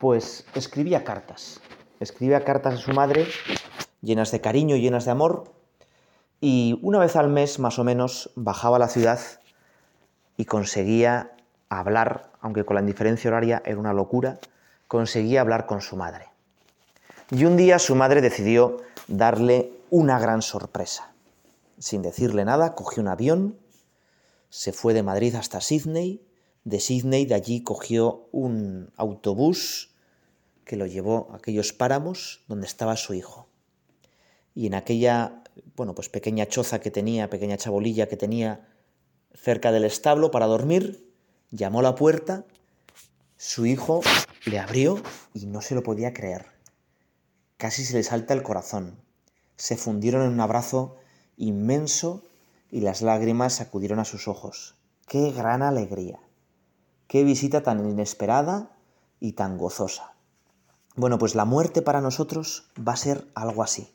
pues 0.05 0.45
escribía 0.55 1.03
cartas. 1.03 1.63
Escribía 1.99 2.45
cartas 2.45 2.75
a 2.75 2.77
su 2.77 2.93
madre, 2.93 3.27
llenas 4.03 4.31
de 4.33 4.43
cariño, 4.43 4.77
y 4.77 4.83
llenas 4.83 5.07
de 5.07 5.13
amor, 5.13 5.45
y 6.43 6.79
una 6.83 6.99
vez 6.99 7.17
al 7.17 7.31
mes, 7.31 7.59
más 7.59 7.79
o 7.79 7.85
menos, 7.85 8.31
bajaba 8.35 8.77
a 8.77 8.81
la 8.81 8.89
ciudad 8.89 9.19
y 10.37 10.45
conseguía 10.45 11.33
hablar, 11.71 12.33
aunque 12.43 12.67
con 12.67 12.75
la 12.75 12.83
indiferencia 12.83 13.31
horaria 13.31 13.63
era 13.65 13.79
una 13.79 13.95
locura, 13.95 14.41
conseguía 14.89 15.41
hablar 15.41 15.65
con 15.65 15.81
su 15.81 15.97
madre. 15.97 16.34
Y 17.31 17.45
un 17.47 17.57
día 17.57 17.79
su 17.79 17.95
madre 17.95 18.21
decidió 18.21 18.79
darle 19.09 19.73
una 19.91 20.19
gran 20.19 20.43
sorpresa. 20.43 21.15
Sin 21.79 22.03
decirle 22.03 22.45
nada, 22.45 22.75
cogió 22.75 23.03
un 23.03 23.09
avión, 23.09 23.59
se 24.51 24.73
fue 24.73 24.95
de 24.95 25.03
Madrid 25.03 25.35
hasta 25.35 25.61
Sydney, 25.61 26.23
de 26.65 26.81
Sydney 26.81 27.27
de 27.27 27.35
allí 27.35 27.63
cogió 27.63 28.29
un 28.31 28.91
autobús 28.97 29.95
que 30.65 30.77
lo 30.77 30.87
llevó 30.87 31.29
a 31.33 31.37
aquellos 31.37 31.73
páramos 31.73 32.45
donde 32.47 32.67
estaba 32.67 32.97
su 32.97 33.15
hijo. 33.15 33.49
Y 34.55 34.67
en 34.67 34.75
aquella, 34.75 35.43
bueno, 35.77 35.95
pues 35.95 36.09
pequeña 36.09 36.47
choza 36.47 36.81
que 36.81 36.91
tenía, 36.91 37.31
pequeña 37.31 37.57
chabolilla 37.57 38.09
que 38.09 38.17
tenía 38.17 38.69
cerca 39.35 39.73
del 39.73 39.85
establo 39.85 40.31
para 40.31 40.47
dormir, 40.47 41.11
llamó 41.51 41.81
a 41.81 41.83
la 41.83 41.95
puerta, 41.95 42.45
su 43.37 43.67
hijo 43.67 44.03
le 44.47 44.59
abrió 44.59 45.03
y 45.35 45.47
no 45.47 45.61
se 45.61 45.75
lo 45.75 45.83
podía 45.83 46.13
creer. 46.13 46.54
Casi 47.57 47.85
se 47.85 47.95
le 47.95 48.03
salta 48.03 48.35
el 48.35 48.43
corazón. 48.43 49.01
Se 49.57 49.77
fundieron 49.77 50.23
en 50.23 50.33
un 50.33 50.41
abrazo 50.41 50.97
inmenso 51.37 52.23
y 52.71 52.81
las 52.81 53.03
lágrimas 53.03 53.61
acudieron 53.61 53.99
a 54.01 54.05
sus 54.05 54.29
ojos. 54.29 54.75
¡Qué 55.07 55.31
gran 55.31 55.63
alegría! 55.63 56.19
¡Qué 57.07 57.25
visita 57.25 57.63
tan 57.63 57.89
inesperada 57.89 58.77
y 59.21 59.33
tan 59.33 59.59
gozosa! 59.59 60.15
Bueno, 60.97 61.19
pues 61.19 61.35
la 61.35 61.45
muerte 61.45 61.83
para 61.83 62.01
nosotros 62.01 62.71
va 62.77 62.93
a 62.93 62.97
ser 62.97 63.31
algo 63.35 63.63
así. 63.63 63.93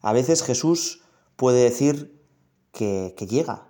A 0.00 0.12
veces 0.12 0.42
Jesús 0.42 1.02
puede 1.36 1.62
decir 1.62 2.20
que, 2.72 3.14
que 3.16 3.26
llega 3.26 3.68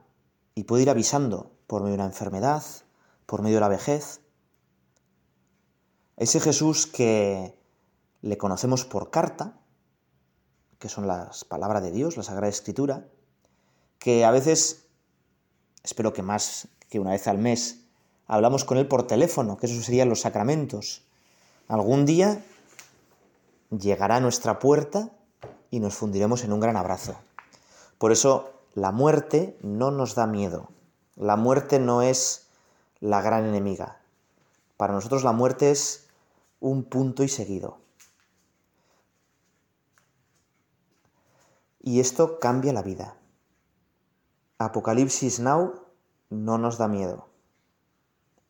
y 0.55 0.65
puede 0.65 0.83
ir 0.83 0.91
avisando 0.91 1.53
por 1.67 1.83
medio 1.83 1.97
de 1.97 2.03
una 2.03 2.11
enfermedad, 2.11 2.63
por 3.27 3.43
medio 3.43 3.57
de 3.57 3.61
la 3.61 3.69
vejez. 3.69 4.21
Ese 6.17 6.41
Jesús 6.41 6.87
que 6.87 7.55
le 8.23 8.39
conocemos 8.39 8.85
por 8.85 9.11
carta, 9.11 9.59
que 10.79 10.89
son 10.89 11.07
las 11.07 11.45
palabras 11.45 11.83
de 11.83 11.91
Dios, 11.91 12.17
la 12.17 12.23
Sagrada 12.23 12.49
Escritura, 12.49 13.07
que 13.99 14.25
a 14.25 14.31
veces, 14.31 14.87
espero 15.83 16.13
que 16.13 16.23
más 16.23 16.69
que 16.89 16.99
una 16.99 17.11
vez 17.11 17.29
al 17.29 17.39
mes, 17.39 17.85
hablamos 18.27 18.65
con 18.65 18.79
Él 18.79 18.89
por 18.89 19.07
teléfono, 19.07 19.57
que 19.57 19.67
eso 19.67 19.81
serían 19.83 20.09
los 20.09 20.21
sacramentos. 20.21 21.03
Algún 21.69 22.07
día 22.07 22.43
llegará 23.71 24.17
a 24.17 24.21
nuestra 24.21 24.59
puerta 24.59 25.11
y 25.71 25.81
nos 25.81 25.95
fundiremos 25.95 26.45
en 26.45 26.53
un 26.53 26.61
gran 26.61 26.77
abrazo. 26.77 27.17
Por 27.99 28.13
eso 28.13 28.51
la 28.75 28.93
muerte 28.93 29.57
no 29.63 29.91
nos 29.91 30.15
da 30.15 30.27
miedo. 30.27 30.69
La 31.17 31.37
muerte 31.37 31.79
no 31.79 32.03
es 32.03 32.49
la 33.01 33.21
gran 33.21 33.47
enemiga. 33.47 34.01
Para 34.77 34.95
nosotros 34.95 35.25
la 35.25 35.33
muerte 35.33 35.71
es 35.71 36.07
un 36.61 36.85
punto 36.85 37.23
y 37.23 37.29
seguido. 37.29 37.82
Y 41.85 41.99
esto 41.99 42.39
cambia 42.39 42.73
la 42.73 42.83
vida. 42.83 43.17
Apocalipsis 44.59 45.41
Now 45.41 45.83
no 46.31 46.57
nos 46.57 46.79
da 46.79 46.87
miedo. 46.87 47.27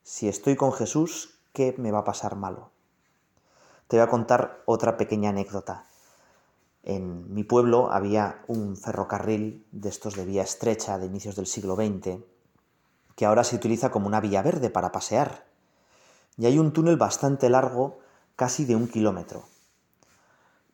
Si 0.02 0.28
estoy 0.28 0.54
con 0.54 0.74
Jesús, 0.74 1.40
¿qué 1.54 1.74
me 1.78 1.90
va 1.90 2.00
a 2.00 2.04
pasar 2.04 2.36
malo? 2.36 2.72
Te 3.88 3.96
voy 3.96 4.04
a 4.04 4.10
contar 4.10 4.62
otra 4.66 4.98
pequeña 4.98 5.30
anécdota. 5.30 5.86
En 6.82 7.32
mi 7.32 7.42
pueblo 7.42 7.90
había 7.90 8.44
un 8.48 8.76
ferrocarril 8.76 9.66
de 9.72 9.88
estos 9.88 10.14
de 10.14 10.26
vía 10.26 10.42
estrecha 10.42 10.98
de 10.98 11.06
inicios 11.06 11.34
del 11.34 11.46
siglo 11.46 11.74
XX, 11.74 12.18
que 13.16 13.24
ahora 13.24 13.44
se 13.44 13.56
utiliza 13.56 13.90
como 13.90 14.08
una 14.08 14.20
vía 14.20 14.42
verde 14.42 14.68
para 14.68 14.92
pasear. 14.92 15.46
Y 16.36 16.44
hay 16.44 16.58
un 16.58 16.74
túnel 16.74 16.98
bastante 16.98 17.48
largo, 17.48 18.00
casi 18.36 18.66
de 18.66 18.76
un 18.76 18.88
kilómetro. 18.88 19.44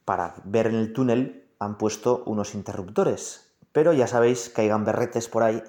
Para 0.05 0.35
ver 0.43 0.67
en 0.67 0.75
el 0.75 0.93
túnel 0.93 1.48
han 1.59 1.79
puesto 1.79 2.23
unos 2.27 2.55
interruptores, 2.55 3.51
pero 3.73 3.93
ya 3.93 4.07
sabéis 4.07 4.49
que 4.49 4.63
hay 4.63 4.69
gamberretes 4.69 5.29
por 5.29 5.43
ahí 5.43 5.63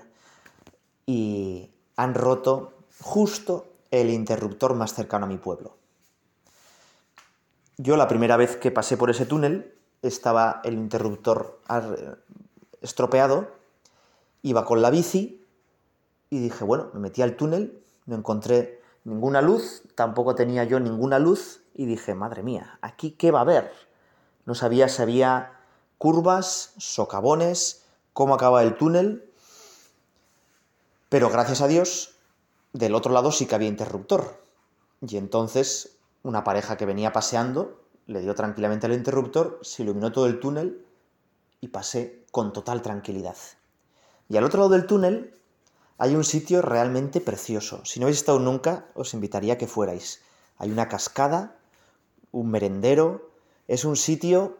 y 1.06 1.71
han 1.95 2.13
roto 2.13 2.73
justo 3.02 3.67
el 3.91 4.10
interruptor 4.10 4.75
más 4.75 4.93
cercano 4.93 5.25
a 5.25 5.30
mi 5.30 5.38
pueblo. 5.38 5.78
Yo 7.78 7.97
la 7.97 8.08
primera 8.08 8.38
vez 8.38 8.58
que 8.58 8.71
pasé 8.71 8.97
por 8.97 9.10
ese 9.10 9.25
túnel 9.25 9.73
estaba 10.02 10.62
el 10.63 10.73
interruptor 10.73 11.60
estropeado, 12.82 13.52
iba 14.41 14.65
con 14.65 14.82
la 14.82 14.89
bici 14.89 15.45
y 16.30 16.39
dije, 16.39 16.63
bueno, 16.63 16.89
me 16.93 16.99
metí 16.99 17.21
al 17.21 17.36
túnel, 17.36 17.82
no 18.06 18.15
encontré 18.15 18.82
ninguna 19.04 19.41
luz, 19.41 19.84
tampoco 19.95 20.36
tenía 20.36 20.63
yo 20.63 20.80
ninguna 20.80 21.19
luz 21.19 21.62
y 21.73 21.86
dije, 21.86 22.13
madre 22.15 22.43
mía, 22.43 22.78
¿aquí 22.82 23.12
qué 23.12 23.32
va 23.32 23.39
a 23.39 23.43
haber? 23.43 23.71
No 24.45 24.56
sabía 24.56 24.89
si 24.89 25.02
había 25.02 25.58
curvas, 25.99 26.73
socavones, 26.77 27.83
cómo 28.13 28.33
acaba 28.33 28.63
el 28.63 28.75
túnel, 28.77 29.29
pero 31.09 31.29
gracias 31.29 31.62
a 31.62 31.67
Dios, 31.67 32.15
del 32.73 32.95
otro 32.95 33.13
lado 33.13 33.31
sí 33.31 33.45
que 33.45 33.55
había 33.55 33.67
interruptor. 33.67 34.41
Y 35.01 35.17
entonces 35.17 35.97
una 36.23 36.43
pareja 36.43 36.77
que 36.77 36.85
venía 36.85 37.13
paseando 37.13 37.81
le 38.07 38.21
dio 38.21 38.33
tranquilamente 38.33 38.88
al 38.88 38.93
interruptor, 38.93 39.59
se 39.62 39.83
iluminó 39.83 40.12
todo 40.12 40.25
el 40.25 40.39
túnel 40.39 40.85
y 41.62 41.67
pasé 41.67 42.25
con 42.31 42.53
total 42.53 42.81
tranquilidad. 42.81 43.35
Y 44.29 44.38
al 44.38 44.45
otro 44.45 44.59
lado 44.59 44.71
del 44.71 44.88
túnel 44.88 45.35
hay 45.97 46.15
un 46.15 46.23
sitio 46.23 46.62
realmente 46.62 47.19
precioso. 47.19 47.83
Si 47.83 47.99
no 47.99 48.05
habéis 48.05 48.19
estado 48.19 48.39
nunca, 48.39 48.88
os 48.95 49.13
invitaría 49.13 49.53
a 49.53 49.57
que 49.57 49.67
fuerais. 49.67 50.21
Hay 50.57 50.71
una 50.71 50.88
cascada, 50.88 51.57
un 52.31 52.49
merendero, 52.49 53.29
es 53.67 53.83
un 53.83 53.97
sitio 53.97 54.58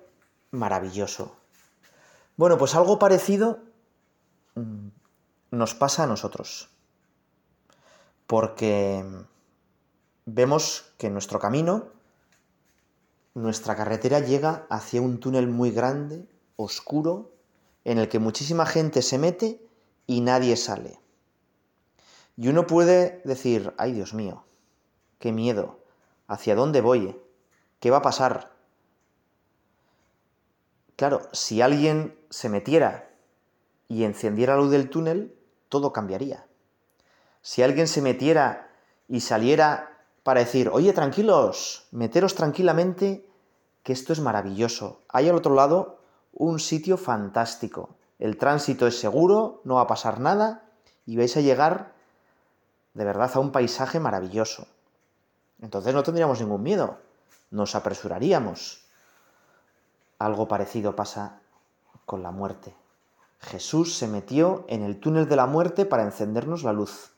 maravilloso. 0.52 1.36
Bueno, 2.38 2.58
pues 2.58 2.76
algo 2.76 3.00
parecido 3.00 3.60
mm, 4.56 4.88
nos 5.52 5.76
pasa 5.76 6.04
a 6.04 6.08
nosotros. 6.08 6.70
Porque 8.28 9.04
vemos 10.26 10.94
que 10.98 11.10
nuestro 11.10 11.40
camino, 11.40 11.90
nuestra 13.34 13.76
carretera 13.76 14.20
llega 14.20 14.68
hacia 14.70 15.02
un 15.02 15.20
túnel 15.20 15.48
muy 15.48 15.72
grande, 15.72 16.28
oscuro, 16.56 17.32
en 17.84 17.98
el 17.98 18.10
que 18.10 18.20
muchísima 18.20 18.66
gente 18.66 19.02
se 19.02 19.18
mete 19.18 19.62
y 20.06 20.22
nadie 20.22 20.56
sale. 20.58 21.00
Y 22.38 22.48
uno 22.48 22.68
puede 22.68 23.22
decir, 23.26 23.74
ay 23.78 23.94
Dios 23.94 24.14
mío, 24.14 24.46
qué 25.20 25.32
miedo, 25.32 25.80
¿hacia 26.28 26.56
dónde 26.56 26.82
voy? 26.82 27.20
¿Qué 27.80 27.92
va 27.92 27.98
a 27.98 28.02
pasar? 28.02 28.59
Claro, 31.00 31.30
si 31.32 31.62
alguien 31.62 32.20
se 32.30 32.50
metiera 32.50 33.10
y 33.88 34.04
encendiera 34.04 34.56
la 34.58 34.64
luz 34.64 34.72
del 34.72 34.90
túnel, 34.90 35.34
todo 35.70 35.94
cambiaría. 35.94 36.46
Si 37.42 37.64
alguien 37.64 37.88
se 37.88 38.02
metiera 38.02 38.70
y 39.08 39.22
saliera 39.22 40.04
para 40.24 40.42
decir, 40.42 40.68
oye, 40.68 40.92
tranquilos, 40.92 41.88
meteros 41.92 42.36
tranquilamente, 42.36 43.26
que 43.82 43.94
esto 43.94 44.12
es 44.12 44.20
maravilloso. 44.20 45.00
Hay 45.08 45.30
al 45.30 45.38
otro 45.38 45.56
lado 45.56 46.02
un 46.34 46.60
sitio 46.60 46.98
fantástico. 46.98 47.96
El 48.20 48.36
tránsito 48.36 48.86
es 48.86 49.00
seguro, 49.00 49.62
no 49.64 49.76
va 49.76 49.84
a 49.84 49.88
pasar 49.88 50.20
nada 50.20 50.66
y 51.06 51.16
vais 51.16 51.38
a 51.38 51.40
llegar 51.40 51.94
de 52.94 53.06
verdad 53.06 53.32
a 53.36 53.40
un 53.40 53.54
paisaje 53.54 54.02
maravilloso. 54.02 54.68
Entonces 55.62 55.94
no 55.94 56.04
tendríamos 56.04 56.42
ningún 56.42 56.62
miedo, 56.62 56.98
nos 57.52 57.74
apresuraríamos. 57.74 58.89
Algo 60.20 60.50
parecido 60.50 60.96
pasa 60.96 61.42
con 62.06 62.22
la 62.24 62.32
muerte. 62.32 62.76
Jesús 63.40 63.98
se 63.98 64.08
metió 64.08 64.66
en 64.68 64.84
el 64.84 65.00
túnel 65.00 65.30
de 65.30 65.38
la 65.38 65.46
muerte 65.46 65.86
para 65.86 66.04
encendernos 66.04 66.64
la 66.64 66.74
luz. 66.74 67.14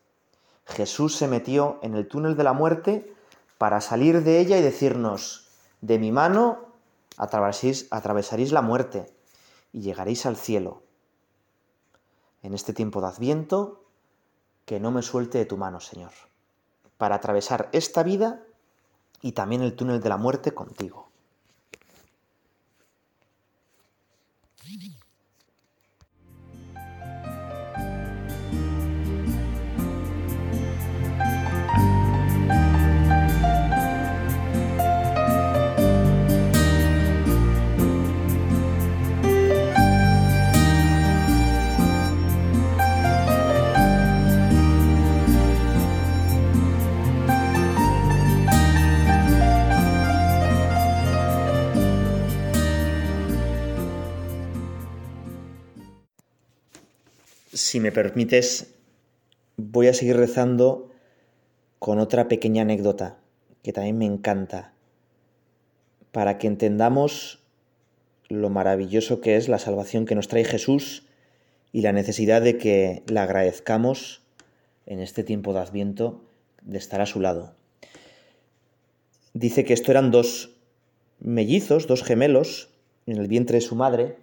Jesús 0.66 1.16
se 1.16 1.28
metió 1.28 1.80
en 1.82 1.96
el 1.96 2.08
túnel 2.08 2.38
de 2.38 2.44
la 2.44 2.54
muerte 2.54 3.14
para 3.58 3.82
salir 3.82 4.24
de 4.24 4.40
ella 4.40 4.58
y 4.58 4.62
decirnos, 4.62 5.50
de 5.82 5.98
mi 5.98 6.12
mano 6.12 6.60
atravesaréis, 7.18 8.52
la 8.52 8.62
muerte 8.62 9.12
y 9.74 9.82
llegaréis 9.82 10.26
al 10.26 10.38
cielo. 10.38 10.84
En 12.44 12.54
este 12.54 12.74
tiempo 12.74 13.02
de 13.02 13.08
adviento, 13.08 13.84
que 14.66 14.80
no 14.80 14.92
me 14.92 15.02
suelte 15.02 15.40
de 15.40 15.46
tu 15.46 15.58
mano, 15.58 15.80
Señor, 15.80 16.12
para 16.98 17.16
atravesar 17.16 17.70
esta 17.72 18.04
vida 18.04 18.44
y 19.22 19.32
también 19.32 19.64
el 19.64 19.76
túnel 19.76 20.02
de 20.02 20.10
la 20.10 20.18
muerte 20.18 20.54
contigo. 20.54 21.11
Thank 24.72 24.84
you. 24.84 25.01
Si 57.72 57.80
me 57.80 57.94
permites, 57.94 58.76
voy 59.56 59.88
a 59.88 59.94
seguir 59.94 60.18
rezando 60.18 60.92
con 61.80 62.00
otra 62.00 62.28
pequeña 62.28 62.64
anécdota 62.64 63.18
que 63.64 63.72
también 63.72 63.98
me 63.98 64.06
encanta, 64.06 64.74
para 66.12 66.38
que 66.38 66.48
entendamos 66.48 67.40
lo 68.28 68.50
maravilloso 68.50 69.22
que 69.22 69.38
es 69.38 69.48
la 69.48 69.58
salvación 69.58 70.06
que 70.06 70.16
nos 70.16 70.28
trae 70.28 70.44
Jesús 70.44 71.08
y 71.72 71.80
la 71.80 71.94
necesidad 71.94 72.42
de 72.42 72.58
que 72.58 73.04
la 73.08 73.24
agradezcamos 73.24 74.22
en 74.86 75.00
este 75.00 75.24
tiempo 75.24 75.54
de 75.54 75.62
Adviento 75.62 76.26
de 76.64 76.78
estar 76.78 77.00
a 77.00 77.06
su 77.06 77.22
lado. 77.22 77.56
Dice 79.34 79.64
que 79.64 79.74
esto 79.74 79.92
eran 79.92 80.12
dos 80.12 80.58
mellizos, 81.22 81.88
dos 81.88 82.04
gemelos, 82.04 82.68
en 83.06 83.16
el 83.16 83.30
vientre 83.30 83.60
de 83.60 83.62
su 83.62 83.78
madre, 83.78 84.18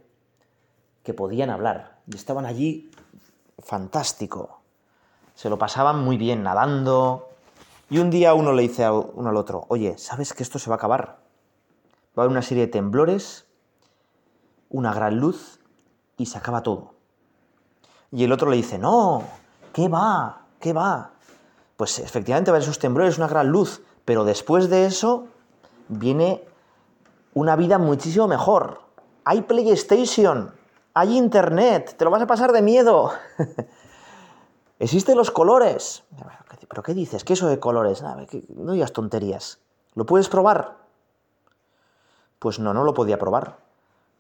que 1.03 1.15
podían 1.15 1.49
hablar. 1.49 1.97
Y 2.13 2.15
estaban 2.15 2.45
allí 2.45 2.91
fantástico. 3.69 4.63
Se 5.35 5.51
lo 5.51 5.59
pasaban 5.59 6.03
muy 6.03 6.17
bien 6.17 6.43
nadando. 6.43 7.29
Y 7.91 7.99
un 7.99 8.09
día 8.09 8.33
uno 8.33 8.53
le 8.53 8.63
dice 8.63 8.85
a 8.85 8.93
uno 8.93 9.29
al 9.29 9.37
otro, 9.37 9.67
oye, 9.69 9.99
¿sabes 9.99 10.33
que 10.33 10.43
esto 10.43 10.59
se 10.59 10.71
va 10.71 10.77
a 10.77 10.79
acabar? 10.79 11.19
Va 12.19 12.23
a 12.23 12.25
haber 12.25 12.31
una 12.31 12.43
serie 12.43 12.67
de 12.67 12.73
temblores, 12.73 13.47
una 14.71 14.95
gran 14.95 15.21
luz 15.21 15.61
y 16.17 16.27
se 16.27 16.39
acaba 16.39 16.63
todo. 16.63 16.95
Y 18.11 18.25
el 18.25 18.33
otro 18.33 18.51
le 18.51 18.57
dice, 18.57 18.79
no, 18.79 19.23
¿qué 19.75 19.89
va? 19.89 20.47
¿Qué 20.59 20.73
va? 20.73 21.11
Pues 21.77 21.99
efectivamente 21.99 22.51
va 22.51 22.57
a 22.57 22.57
haber 22.57 22.65
esos 22.65 22.79
temblores, 22.79 23.19
una 23.19 23.29
gran 23.29 23.49
luz, 23.49 23.83
pero 24.07 24.25
después 24.25 24.71
de 24.71 24.87
eso 24.87 25.27
viene 25.89 26.43
una 27.35 27.55
vida 27.55 27.77
muchísimo 27.79 28.29
mejor. 28.29 28.81
Hay 29.25 29.43
PlayStation, 29.43 30.53
hay 30.99 31.17
Internet, 31.17 31.95
te 31.97 32.05
lo 32.05 32.11
vas 32.11 32.23
a 32.23 32.27
pasar 32.27 32.51
de 32.51 32.61
miedo. 32.61 33.13
Existen 34.81 35.17
los 35.17 35.31
colores. 35.31 36.03
¿Pero 36.69 36.83
qué 36.83 36.93
dices? 36.93 37.23
¿Qué 37.23 37.35
es 37.35 37.39
eso 37.39 37.49
de 37.49 37.61
colores? 37.61 38.03
No 38.57 38.73
digas 38.73 38.93
tonterías. 38.93 39.61
¿Lo 39.95 40.07
puedes 40.07 40.29
probar? 40.29 40.77
Pues 42.41 42.59
no, 42.59 42.75
no 42.75 42.83
lo 42.83 42.95
podía 42.95 43.19
probar. 43.19 43.59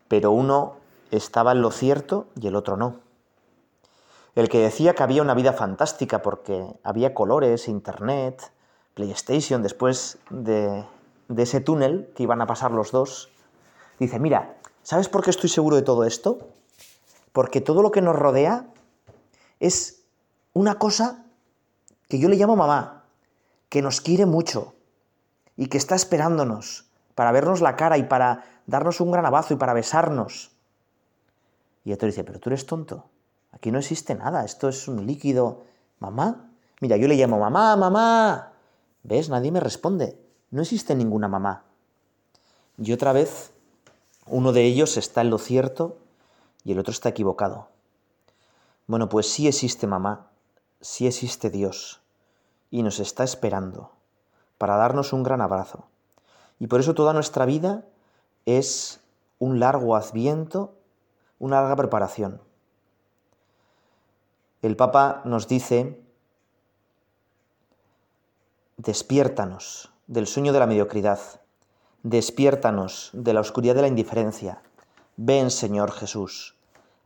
Pero 0.07 0.31
uno 0.31 0.77
estaba 1.11 1.53
en 1.53 1.62
lo 1.62 1.73
cierto 1.73 2.27
y 2.41 2.47
el 2.47 2.55
otro 2.55 2.77
no. 2.77 3.01
El 4.37 4.49
que 4.49 4.61
decía 4.61 4.95
que 4.95 5.03
había 5.03 5.23
una 5.23 5.35
vida 5.35 5.53
fantástica 5.53 6.23
porque 6.23 6.64
había 6.85 7.12
colores, 7.12 7.67
internet, 7.67 8.53
PlayStation, 8.95 9.62
después 9.62 10.19
de, 10.31 10.85
de 11.27 11.43
ese 11.43 11.61
túnel 11.61 12.12
que 12.14 12.23
iban 12.23 12.41
a 12.41 12.47
pasar 12.47 12.71
los 12.71 12.93
dos, 12.93 13.31
dice, 13.99 14.21
mira, 14.21 14.57
¿sabes 14.85 15.09
por 15.09 15.25
qué 15.25 15.31
estoy 15.31 15.49
seguro 15.49 15.75
de 15.75 15.83
todo 15.83 16.05
esto? 16.05 16.38
Porque 17.33 17.61
todo 17.61 17.83
lo 17.83 17.91
que 17.91 18.03
nos 18.03 18.17
rodea 18.17 18.67
es 19.61 20.05
una 20.53 20.79
cosa 20.79 21.25
que 22.09 22.19
yo 22.19 22.29
le 22.29 22.37
llamo 22.37 22.57
mamá, 22.57 23.05
que 23.69 23.83
nos 23.83 24.01
quiere 24.01 24.27
mucho 24.27 24.75
y 25.57 25.67
que 25.67 25.79
está 25.79 25.95
esperándonos 25.95 26.87
para 27.14 27.33
vernos 27.33 27.61
la 27.61 27.77
cara 27.77 27.99
y 27.99 28.05
para 28.05 28.45
darnos 28.67 29.01
un 29.01 29.11
gran 29.11 29.27
abrazo 29.27 29.55
y 29.55 29.57
para 29.57 29.75
besarnos. 29.75 30.53
Y 31.85 31.93
otro 31.93 32.07
dice, 32.07 32.25
pero 32.25 32.38
tú 32.38 32.51
eres 32.51 32.67
tonto, 32.67 33.07
aquí 33.53 33.71
no 33.71 33.79
existe 33.79 34.14
nada, 34.14 34.45
esto 34.45 34.69
es 34.69 34.88
un 34.88 35.07
líquido. 35.07 35.64
¿Mamá? 35.99 36.51
Mira, 36.81 36.97
yo 36.97 37.09
le 37.09 37.17
llamo 37.17 37.38
mamá, 37.38 37.77
mamá. 37.77 38.53
¿Ves? 39.03 39.29
Nadie 39.29 39.51
me 39.51 39.61
responde. 39.61 40.19
No 40.51 40.62
existe 40.62 40.95
ninguna 40.95 41.29
mamá. 41.29 41.64
Y 42.79 42.93
otra 42.93 43.12
vez, 43.12 43.51
uno 44.27 44.53
de 44.53 44.64
ellos 44.64 44.97
está 44.97 45.23
en 45.23 45.31
lo 45.31 45.38
cierto 45.38 45.99
y 46.69 46.73
el 46.73 46.79
otro 46.79 46.93
está 46.93 47.09
equivocado. 47.09 47.69
Bueno, 48.87 49.09
pues 49.09 49.27
sí 49.33 49.49
existe 49.49 49.87
mamá, 49.87 50.27
sí 50.83 51.07
existe 51.07 51.49
Dios, 51.49 52.03
y 52.71 52.83
nos 52.83 53.01
está 53.01 53.25
esperando 53.25 53.93
para 54.59 54.77
darnos 54.77 55.15
un 55.15 55.23
gran 55.23 55.41
abrazo. 55.41 55.87
Y 56.59 56.67
por 56.67 56.81
eso 56.81 56.95
toda 56.95 57.15
nuestra 57.15 57.47
vida 57.47 57.87
es 58.45 59.01
un 59.39 59.61
largo 59.61 59.97
adviento, 59.97 60.75
una 61.39 61.63
larga 61.63 61.77
preparación. 61.77 62.43
El 64.61 64.77
Papa 64.77 65.23
nos 65.25 65.49
dice, 65.49 66.03
despiértanos 68.77 69.91
del 70.07 70.27
sueño 70.27 70.53
de 70.53 70.59
la 70.59 70.67
mediocridad, 70.67 71.21
despiértanos 72.03 73.09
de 73.15 73.33
la 73.33 73.41
oscuridad 73.41 73.75
de 73.75 73.83
la 73.83 73.89
indiferencia, 73.89 74.61
Ven, 75.21 75.51
Señor 75.51 75.91
Jesús, 75.91 76.58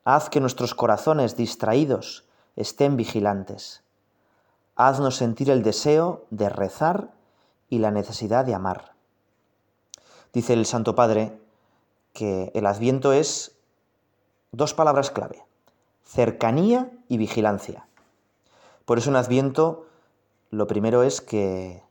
haz 0.05 0.29
que 0.29 0.41
nuestros 0.41 0.75
corazones 0.75 1.37
distraídos 1.37 2.25
estén 2.57 2.97
vigilantes. 2.97 3.83
Haznos 4.77 5.17
sentir 5.17 5.51
el 5.51 5.63
deseo 5.63 6.27
de 6.31 6.49
rezar 6.49 7.13
y 7.69 7.79
la 7.79 7.91
necesidad 7.91 8.45
de 8.45 8.55
amar. 8.55 8.93
Dice 10.33 10.55
el 10.55 10.67
Santo 10.67 10.95
Padre 10.95 11.39
que 12.13 12.51
el 12.55 12.67
adviento 12.67 13.13
es 13.13 13.57
dos 14.51 14.75
palabras 14.75 15.11
clave, 15.11 15.45
cercanía 16.05 16.91
y 17.09 17.17
vigilancia. 17.17 17.87
Por 18.85 18.99
eso 18.99 19.11
en 19.11 19.17
adviento 19.17 19.87
lo 20.51 20.67
primero 20.67 21.03
es 21.03 21.21
que 21.21 21.83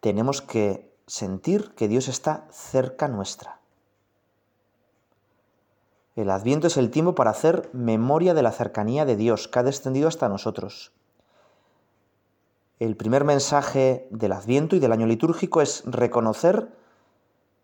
tenemos 0.00 0.42
que 0.42 0.92
sentir 1.06 1.74
que 1.74 1.88
Dios 1.88 2.08
está 2.08 2.46
cerca 2.50 3.08
nuestra. 3.08 3.60
El 6.16 6.30
adviento 6.30 6.68
es 6.68 6.76
el 6.76 6.90
tiempo 6.90 7.14
para 7.14 7.30
hacer 7.30 7.68
memoria 7.72 8.34
de 8.34 8.42
la 8.42 8.52
cercanía 8.52 9.04
de 9.04 9.16
Dios 9.16 9.48
que 9.48 9.58
ha 9.58 9.62
descendido 9.64 10.06
hasta 10.06 10.28
nosotros. 10.28 10.92
El 12.78 12.96
primer 12.96 13.24
mensaje 13.24 14.06
del 14.10 14.32
adviento 14.32 14.76
y 14.76 14.78
del 14.78 14.92
año 14.92 15.06
litúrgico 15.06 15.60
es 15.60 15.82
reconocer 15.86 16.68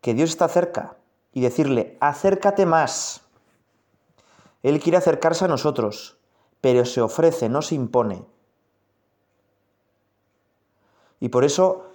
que 0.01 0.15
Dios 0.15 0.31
está 0.31 0.49
cerca 0.49 0.97
y 1.33 1.43
decirle, 1.43 1.97
acércate 2.01 2.67
más. 2.67 3.23
Él 4.63 4.81
quiere 4.81 4.99
acercarse 4.99 5.45
a 5.45 5.49
nosotros, 5.49 6.19
pero 6.61 6.85
se 6.85 7.01
ofrece, 7.01 7.49
no 7.49 7.63
se 7.63 7.77
impone. 7.77 8.25
Y 11.21 11.29
por 11.29 11.45
eso, 11.45 11.87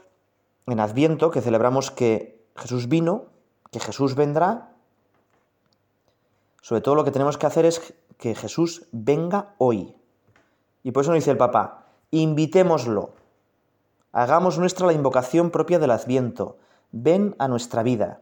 en 0.67 0.79
Adviento, 0.79 1.31
que 1.31 1.41
celebramos 1.41 1.91
que 1.91 2.45
Jesús 2.55 2.87
vino, 2.87 3.25
que 3.71 3.79
Jesús 3.79 4.15
vendrá, 4.15 4.74
sobre 6.65 6.81
todo 6.81 6.95
lo 6.95 7.03
que 7.03 7.11
tenemos 7.11 7.37
que 7.37 7.45
hacer 7.45 7.63
es 7.63 7.93
que 8.17 8.33
Jesús 8.33 8.87
venga 8.91 9.53
hoy. 9.59 9.95
Y 10.81 10.93
por 10.93 11.03
eso 11.03 11.11
nos 11.11 11.19
dice 11.19 11.29
el 11.29 11.37
Papa, 11.37 11.85
invitémoslo, 12.09 13.13
hagamos 14.11 14.57
nuestra 14.57 14.87
la 14.87 14.93
invocación 14.93 15.51
propia 15.51 15.77
del 15.77 15.91
Adviento, 15.91 16.57
ven 16.91 17.35
a 17.37 17.47
nuestra 17.47 17.83
vida. 17.83 18.21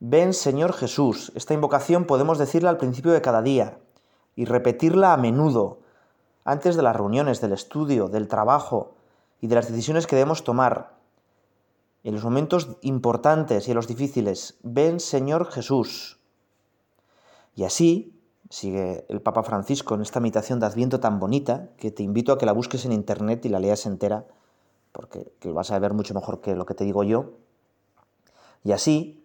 Ven 0.00 0.34
Señor 0.34 0.72
Jesús. 0.72 1.30
Esta 1.36 1.54
invocación 1.54 2.04
podemos 2.04 2.36
decirla 2.36 2.70
al 2.70 2.78
principio 2.78 3.12
de 3.12 3.22
cada 3.22 3.42
día 3.42 3.78
y 4.34 4.44
repetirla 4.44 5.12
a 5.12 5.16
menudo, 5.16 5.82
antes 6.44 6.74
de 6.74 6.82
las 6.82 6.96
reuniones, 6.96 7.40
del 7.40 7.52
estudio, 7.52 8.08
del 8.08 8.26
trabajo 8.26 8.96
y 9.40 9.46
de 9.46 9.54
las 9.54 9.68
decisiones 9.68 10.08
que 10.08 10.16
debemos 10.16 10.42
tomar. 10.42 10.96
En 12.02 12.14
los 12.14 12.24
momentos 12.24 12.76
importantes 12.80 13.68
y 13.68 13.70
en 13.70 13.76
los 13.76 13.86
difíciles, 13.86 14.58
ven 14.64 14.98
Señor 14.98 15.46
Jesús. 15.52 16.15
Y 17.56 17.64
así, 17.64 18.20
sigue 18.50 19.06
el 19.08 19.22
Papa 19.22 19.42
Francisco 19.42 19.94
en 19.94 20.02
esta 20.02 20.20
meditación 20.20 20.60
de 20.60 20.66
Adviento 20.66 21.00
tan 21.00 21.18
bonita, 21.18 21.70
que 21.78 21.90
te 21.90 22.02
invito 22.02 22.32
a 22.32 22.38
que 22.38 22.46
la 22.46 22.52
busques 22.52 22.84
en 22.84 22.92
internet 22.92 23.44
y 23.46 23.48
la 23.48 23.58
leas 23.58 23.86
entera, 23.86 24.26
porque 24.92 25.32
lo 25.42 25.54
vas 25.54 25.70
a 25.70 25.78
ver 25.78 25.94
mucho 25.94 26.14
mejor 26.14 26.40
que 26.40 26.54
lo 26.54 26.66
que 26.66 26.74
te 26.74 26.84
digo 26.84 27.02
yo. 27.02 27.32
Y 28.62 28.72
así, 28.72 29.24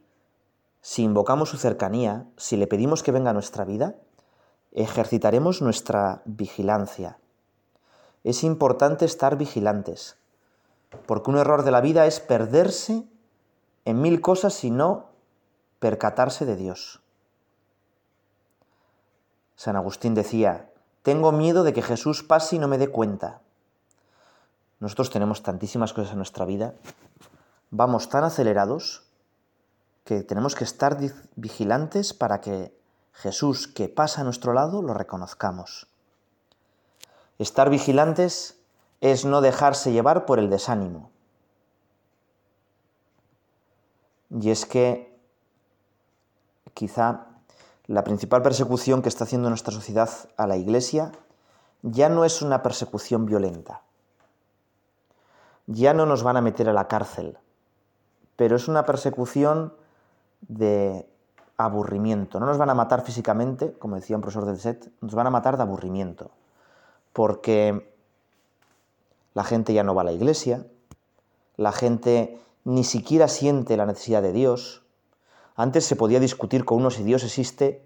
si 0.82 1.04
invocamos 1.04 1.50
su 1.50 1.58
cercanía, 1.58 2.26
si 2.38 2.56
le 2.56 2.67
pedimos 2.67 3.04
que 3.04 3.12
venga 3.12 3.32
a 3.32 3.34
nuestra 3.34 3.65
vida, 3.65 3.96
ejercitaremos 4.72 5.62
nuestra 5.62 6.22
vigilancia. 6.26 7.20
Es 8.24 8.44
importante 8.44 9.04
estar 9.04 9.38
vigilantes, 9.38 10.15
porque 11.06 11.32
un 11.32 11.38
error 11.38 11.63
de 11.63 11.72
la 11.72 11.82
vida 11.82 12.06
es 12.06 12.22
perderse 12.22 13.04
en 13.84 14.02
mil 14.02 14.22
cosas 14.22 14.63
y 14.63 14.72
no 14.72 15.10
percatarse 15.80 16.46
de 16.46 16.56
Dios. 16.56 17.01
San 19.56 19.76
Agustín 19.76 20.14
decía, 20.14 20.70
tengo 21.04 21.32
miedo 21.32 21.64
de 21.64 21.74
que 21.74 21.82
Jesús 21.82 22.24
pase 22.24 22.56
y 22.56 22.60
no 22.60 22.68
me 22.68 22.78
dé 22.78 22.90
cuenta. 22.90 23.42
Nosotros 24.80 25.10
tenemos 25.10 25.44
tantísimas 25.44 25.94
cosas 25.94 26.12
en 26.12 26.18
nuestra 26.18 26.46
vida, 26.46 26.74
vamos 27.70 28.10
tan 28.10 28.24
acelerados 28.24 29.04
que 30.04 30.24
tenemos 30.24 30.56
que 30.56 30.64
estar 30.64 30.98
vigilantes 31.36 32.14
para 32.14 32.42
que 32.42 32.76
Jesús 33.14 33.68
que 33.68 33.90
pasa 33.90 34.22
a 34.22 34.24
nuestro 34.24 34.54
lado 34.54 34.82
lo 34.82 34.94
reconozcamos. 34.94 35.88
Estar 37.38 37.70
vigilantes 37.70 38.60
es 39.00 39.26
no 39.26 39.42
dejarse 39.42 39.92
llevar 39.92 40.26
por 40.26 40.40
el 40.40 40.50
desánimo. 40.50 41.12
Y 44.30 44.50
es 44.50 44.66
que 44.66 45.20
quizá 46.74 47.31
la 47.92 48.06
principal 48.06 48.42
persecución 48.42 49.02
que 49.02 49.10
está 49.10 49.26
haciendo 49.26 49.50
nuestra 49.50 49.74
sociedad 49.74 50.10
a 50.38 50.48
la 50.48 50.56
Iglesia 50.56 51.12
ya 51.82 52.08
no 52.08 52.24
es 52.24 52.42
una 52.42 52.64
persecución 52.64 53.26
violenta. 53.26 53.82
ya 55.68 55.94
no 55.94 56.06
nos 56.06 56.24
van 56.24 56.38
a 56.38 56.42
meter 56.42 56.68
a 56.68 56.74
la 56.74 56.88
cárcel, 56.88 57.38
pero 58.36 58.56
es 58.56 58.68
una 58.68 58.86
persecución 58.86 59.74
de 60.42 61.08
aburrimiento. 61.56 62.40
No 62.40 62.46
nos 62.46 62.58
van 62.58 62.70
a 62.70 62.74
matar 62.74 63.04
físicamente, 63.04 63.74
como 63.74 63.96
decía 63.96 64.16
un 64.16 64.22
profesor 64.22 64.46
del 64.46 64.60
SET, 64.60 64.90
nos 65.02 65.14
van 65.14 65.28
a 65.28 65.30
matar 65.30 65.58
de 65.58 65.64
aburrimiento, 65.64 66.32
porque 67.14 67.94
la 69.34 69.44
gente 69.44 69.74
ya 69.74 69.84
no 69.84 69.96
va 69.96 70.02
a 70.02 70.06
la 70.06 70.12
iglesia, 70.12 70.66
la 71.58 71.72
gente 71.72 72.40
ni 72.64 72.84
siquiera 72.84 73.28
siente 73.28 73.78
la 73.78 73.86
necesidad 73.86 74.22
de 74.22 74.34
Dios. 74.34 74.81
Antes 75.56 75.86
se 75.86 75.96
podía 75.96 76.20
discutir 76.20 76.66
con 76.66 76.78
uno 76.80 76.92
si 76.92 77.04
Dios 77.04 77.24
existe 77.24 77.84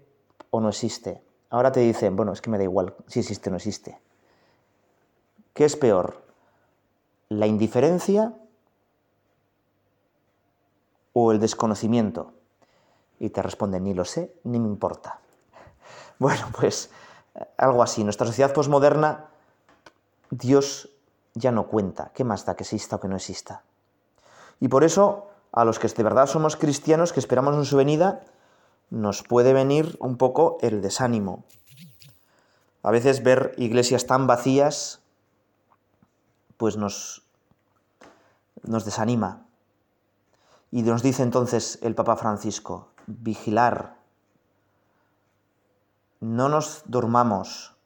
o 0.50 0.60
no 0.60 0.68
existe. 0.68 1.22
Ahora 1.50 1.72
te 1.72 1.80
dicen, 1.80 2.16
bueno, 2.16 2.32
es 2.32 2.40
que 2.40 2.50
me 2.50 2.58
da 2.58 2.64
igual 2.64 2.94
si 3.06 3.20
existe 3.20 3.48
o 3.48 3.52
no 3.52 3.56
existe. 3.56 3.98
¿Qué 5.54 5.64
es 5.64 5.76
peor? 5.76 6.22
¿La 7.28 7.46
indiferencia 7.46 8.34
o 11.12 11.32
el 11.32 11.40
desconocimiento? 11.40 12.32
Y 13.18 13.30
te 13.30 13.42
responden, 13.42 13.84
ni 13.84 13.94
lo 13.94 14.04
sé, 14.04 14.34
ni 14.44 14.58
me 14.58 14.68
importa. 14.68 15.20
Bueno, 16.18 16.46
pues 16.58 16.90
algo 17.58 17.82
así. 17.82 18.02
Nuestra 18.02 18.26
sociedad 18.26 18.54
posmoderna, 18.54 19.26
Dios 20.30 20.88
ya 21.34 21.52
no 21.52 21.66
cuenta. 21.66 22.10
¿Qué 22.14 22.24
más 22.24 22.46
da 22.46 22.56
que 22.56 22.64
exista 22.64 22.96
o 22.96 23.00
que 23.00 23.08
no 23.08 23.16
exista? 23.16 23.62
Y 24.60 24.68
por 24.68 24.84
eso, 24.84 25.28
a 25.56 25.64
los 25.64 25.78
que 25.78 25.88
de 25.88 26.02
verdad 26.02 26.26
somos 26.26 26.54
cristianos, 26.54 27.14
que 27.14 27.18
esperamos 27.18 27.56
en 27.56 27.64
su 27.64 27.78
venida, 27.78 28.20
nos 28.90 29.22
puede 29.22 29.54
venir 29.54 29.96
un 30.00 30.18
poco 30.18 30.58
el 30.60 30.82
desánimo. 30.82 31.44
A 32.82 32.90
veces 32.90 33.24
ver 33.24 33.54
iglesias 33.56 34.06
tan 34.06 34.26
vacías, 34.26 35.00
pues 36.58 36.76
nos, 36.76 37.26
nos 38.62 38.84
desanima. 38.84 39.46
Y 40.70 40.82
nos 40.82 41.02
dice 41.02 41.22
entonces 41.22 41.78
el 41.80 41.94
Papa 41.94 42.16
Francisco, 42.16 42.90
vigilar, 43.06 43.96
no 46.20 46.50
nos 46.50 46.82
durmamos, 46.84 47.76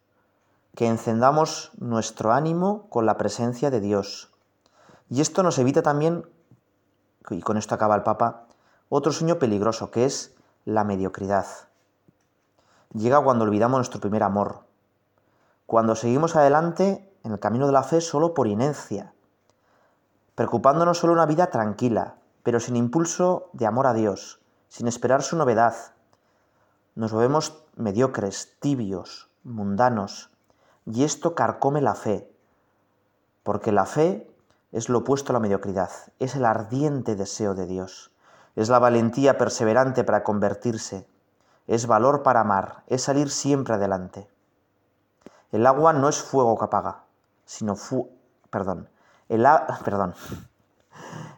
que 0.75 0.89
encendamos 0.89 1.71
nuestro 1.79 2.33
ánimo 2.33 2.89
con 2.89 3.07
la 3.07 3.17
presencia 3.17 3.71
de 3.71 3.81
Dios. 3.81 4.33
Y 5.09 5.21
esto 5.21 5.45
nos 5.45 5.59
evita 5.59 5.83
también, 5.83 6.27
y 7.29 7.41
con 7.41 7.57
esto 7.57 7.75
acaba 7.75 7.95
el 7.95 8.03
Papa, 8.03 8.47
otro 8.89 9.13
sueño 9.13 9.39
peligroso, 9.39 9.91
que 9.91 10.05
es 10.05 10.35
la 10.65 10.85
mediocridad. 10.85 11.47
Llega 12.93 13.23
cuando 13.23 13.45
olvidamos 13.45 13.79
nuestro 13.79 14.01
primer 14.01 14.23
amor, 14.23 14.61
cuando 15.67 15.95
seguimos 15.95 16.35
adelante 16.35 17.09
en 17.23 17.33
el 17.33 17.39
camino 17.39 17.67
de 17.67 17.73
la 17.73 17.83
fe 17.83 18.01
solo 18.01 18.35
por 18.35 18.49
inercia, 18.49 19.13
preocupándonos 20.35 20.99
solo 20.99 21.13
una 21.13 21.27
vida 21.27 21.49
tranquila, 21.49 22.17
pero 22.43 22.61
sin 22.61 22.77
impulso 22.77 23.51
de 23.53 23.67
amor 23.67 23.87
a 23.87 23.93
Dios, 23.93 24.41
sin 24.69 24.89
esperar 24.89 25.23
su 25.23 25.37
novedad. 25.37 25.75
Nos 26.95 27.13
volvemos 27.13 27.63
mediocres, 27.77 28.57
tibios, 28.59 29.29
mundanos, 29.45 30.31
y 30.87 31.05
esto 31.05 31.35
carcome 31.35 31.83
la 31.83 31.95
fe, 31.95 32.33
porque 33.43 33.71
la 33.71 33.85
fe 33.85 34.30
es 34.73 34.89
lo 34.89 34.99
opuesto 34.99 35.33
a 35.33 35.35
la 35.35 35.41
mediocridad, 35.41 35.91
es 36.19 36.37
el 36.37 36.45
ardiente 36.45 37.17
deseo 37.17 37.55
de 37.55 37.67
Dios, 37.67 38.13
es 38.57 38.69
la 38.69 38.79
valentía 38.79 39.39
perseverante 39.39 40.05
para 40.05 40.23
convertirse, 40.23 41.09
es 41.67 41.87
valor 41.87 42.23
para 42.23 42.41
amar, 42.41 42.85
es 42.87 43.03
salir 43.03 43.31
siempre 43.31 43.75
adelante. 43.75 44.29
El 45.53 45.67
agua 45.67 45.93
no 45.93 46.09
es 46.09 46.23
fuego 46.23 46.57
que 46.57 46.65
apaga, 46.65 47.05
sino 47.45 47.75
fu 47.75 48.09
el. 49.29 49.29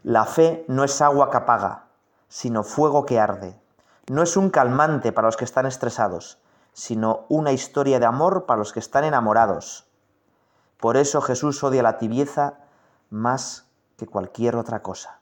La 0.03 0.25
fe 0.25 0.65
no 0.69 0.85
es 0.85 1.01
agua 1.01 1.31
que 1.31 1.37
apaga, 1.37 1.85
sino 2.29 2.63
fuego 2.63 3.07
que 3.07 3.21
arde. 3.21 3.59
No 4.11 4.23
es 4.23 4.37
un 4.37 4.51
calmante 4.51 5.13
para 5.13 5.29
los 5.29 5.37
que 5.37 5.45
están 5.45 5.67
estresados, 5.67 6.39
sino 6.73 7.27
una 7.29 7.53
historia 7.53 8.01
de 8.01 8.07
amor 8.07 8.47
para 8.47 8.59
los 8.59 8.73
que 8.73 8.81
están 8.81 9.05
enamorados. 9.05 9.87
Por 10.79 10.97
eso 10.97 11.21
Jesús 11.21 11.63
odia 11.63 11.83
la 11.83 11.99
tibieza 11.99 12.55
más 13.13 13.67
que 13.97 14.07
cualquier 14.07 14.57
otra 14.57 14.83
cosa. 14.83 15.21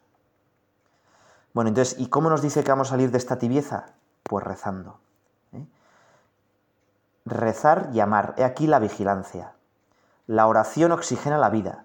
Bueno, 1.53 1.68
entonces, 1.68 1.98
¿y 1.98 2.07
cómo 2.07 2.31
nos 2.31 2.42
dice 2.42 2.62
que 2.62 2.70
vamos 2.70 2.88
a 2.88 2.90
salir 2.92 3.11
de 3.11 3.18
esta 3.18 3.38
tibieza? 3.38 3.87
Pues 4.22 4.44
rezando. 4.44 5.00
¿eh? 5.53 5.66
Rezar 7.26 7.90
y 7.92 8.00
amar. 8.00 8.35
He 8.38 8.44
aquí 8.44 8.66
la 8.66 8.79
vigilancia. 8.79 9.55
La 10.26 10.46
oración 10.46 10.92
oxigena 10.92 11.38
la 11.38 11.50
vida. 11.50 11.85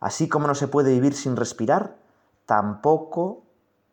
Así 0.00 0.28
como 0.28 0.46
no 0.46 0.54
se 0.54 0.68
puede 0.68 0.90
vivir 0.90 1.14
sin 1.14 1.36
respirar, 1.36 1.96
tampoco 2.46 3.42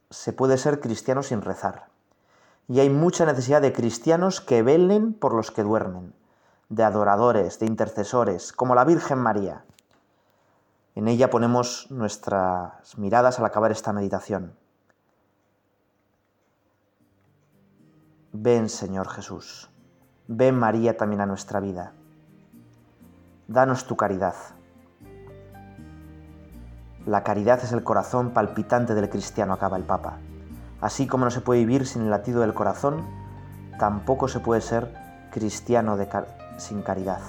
se 0.09 0.33
puede 0.33 0.57
ser 0.57 0.79
cristiano 0.79 1.23
sin 1.23 1.41
rezar. 1.41 1.87
Y 2.67 2.79
hay 2.79 2.89
mucha 2.89 3.25
necesidad 3.25 3.61
de 3.61 3.73
cristianos 3.73 4.39
que 4.39 4.63
velen 4.63 5.13
por 5.13 5.33
los 5.33 5.51
que 5.51 5.63
duermen, 5.63 6.13
de 6.69 6.83
adoradores, 6.83 7.59
de 7.59 7.65
intercesores, 7.65 8.53
como 8.53 8.75
la 8.75 8.85
Virgen 8.85 9.19
María. 9.19 9.65
En 10.95 11.07
ella 11.07 11.29
ponemos 11.29 11.89
nuestras 11.89 12.97
miradas 12.97 13.39
al 13.39 13.45
acabar 13.45 13.71
esta 13.71 13.93
meditación. 13.93 14.53
Ven 18.33 18.69
Señor 18.69 19.09
Jesús, 19.09 19.69
ven 20.27 20.57
María 20.57 20.97
también 20.97 21.21
a 21.21 21.25
nuestra 21.25 21.59
vida. 21.59 21.93
Danos 23.47 23.87
tu 23.87 23.95
caridad. 23.95 24.35
La 27.05 27.23
caridad 27.23 27.59
es 27.63 27.71
el 27.71 27.83
corazón 27.83 28.31
palpitante 28.31 28.93
del 28.93 29.09
cristiano, 29.09 29.53
acaba 29.53 29.77
el 29.77 29.83
Papa. 29.83 30.19
Así 30.81 31.07
como 31.07 31.25
no 31.25 31.31
se 31.31 31.41
puede 31.41 31.61
vivir 31.61 31.87
sin 31.87 32.03
el 32.03 32.09
latido 32.09 32.41
del 32.41 32.53
corazón, 32.53 33.05
tampoco 33.79 34.27
se 34.27 34.39
puede 34.39 34.61
ser 34.61 34.93
cristiano 35.31 35.97
sin 36.57 36.81
caridad. 36.81 37.21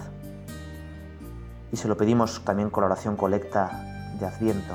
Y 1.72 1.76
se 1.76 1.88
lo 1.88 1.96
pedimos 1.96 2.42
también 2.44 2.70
con 2.70 2.82
la 2.82 2.86
oración 2.86 3.16
colecta 3.16 3.84
de 4.20 4.26
Adviento. 4.26 4.74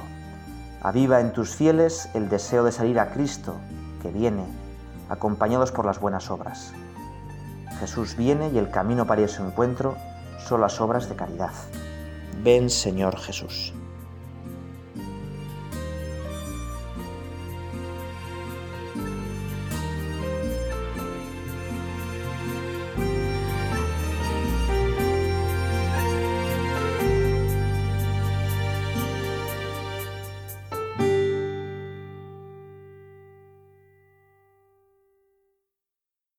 Aviva 0.82 1.22
en 1.22 1.32
tus 1.32 1.56
fieles 1.56 2.10
el 2.14 2.28
deseo 2.28 2.64
de 2.64 2.72
salir 2.72 3.00
a 3.00 3.12
Cristo, 3.12 3.56
que 4.02 4.12
viene 4.12 4.44
acompañados 5.10 5.72
por 5.72 5.86
las 5.86 6.00
buenas 6.00 6.30
obras. 6.30 6.74
Jesús 7.80 8.16
viene 8.18 8.50
y 8.50 8.58
el 8.58 8.72
camino 8.72 9.06
para 9.06 9.28
su 9.28 9.44
encuentro 9.44 9.96
son 10.40 10.62
las 10.62 10.82
obras 10.82 11.08
de 11.10 11.16
caridad. 11.16 11.52
Ven 12.44 12.70
Señor 12.70 13.18
Jesús. 13.18 13.74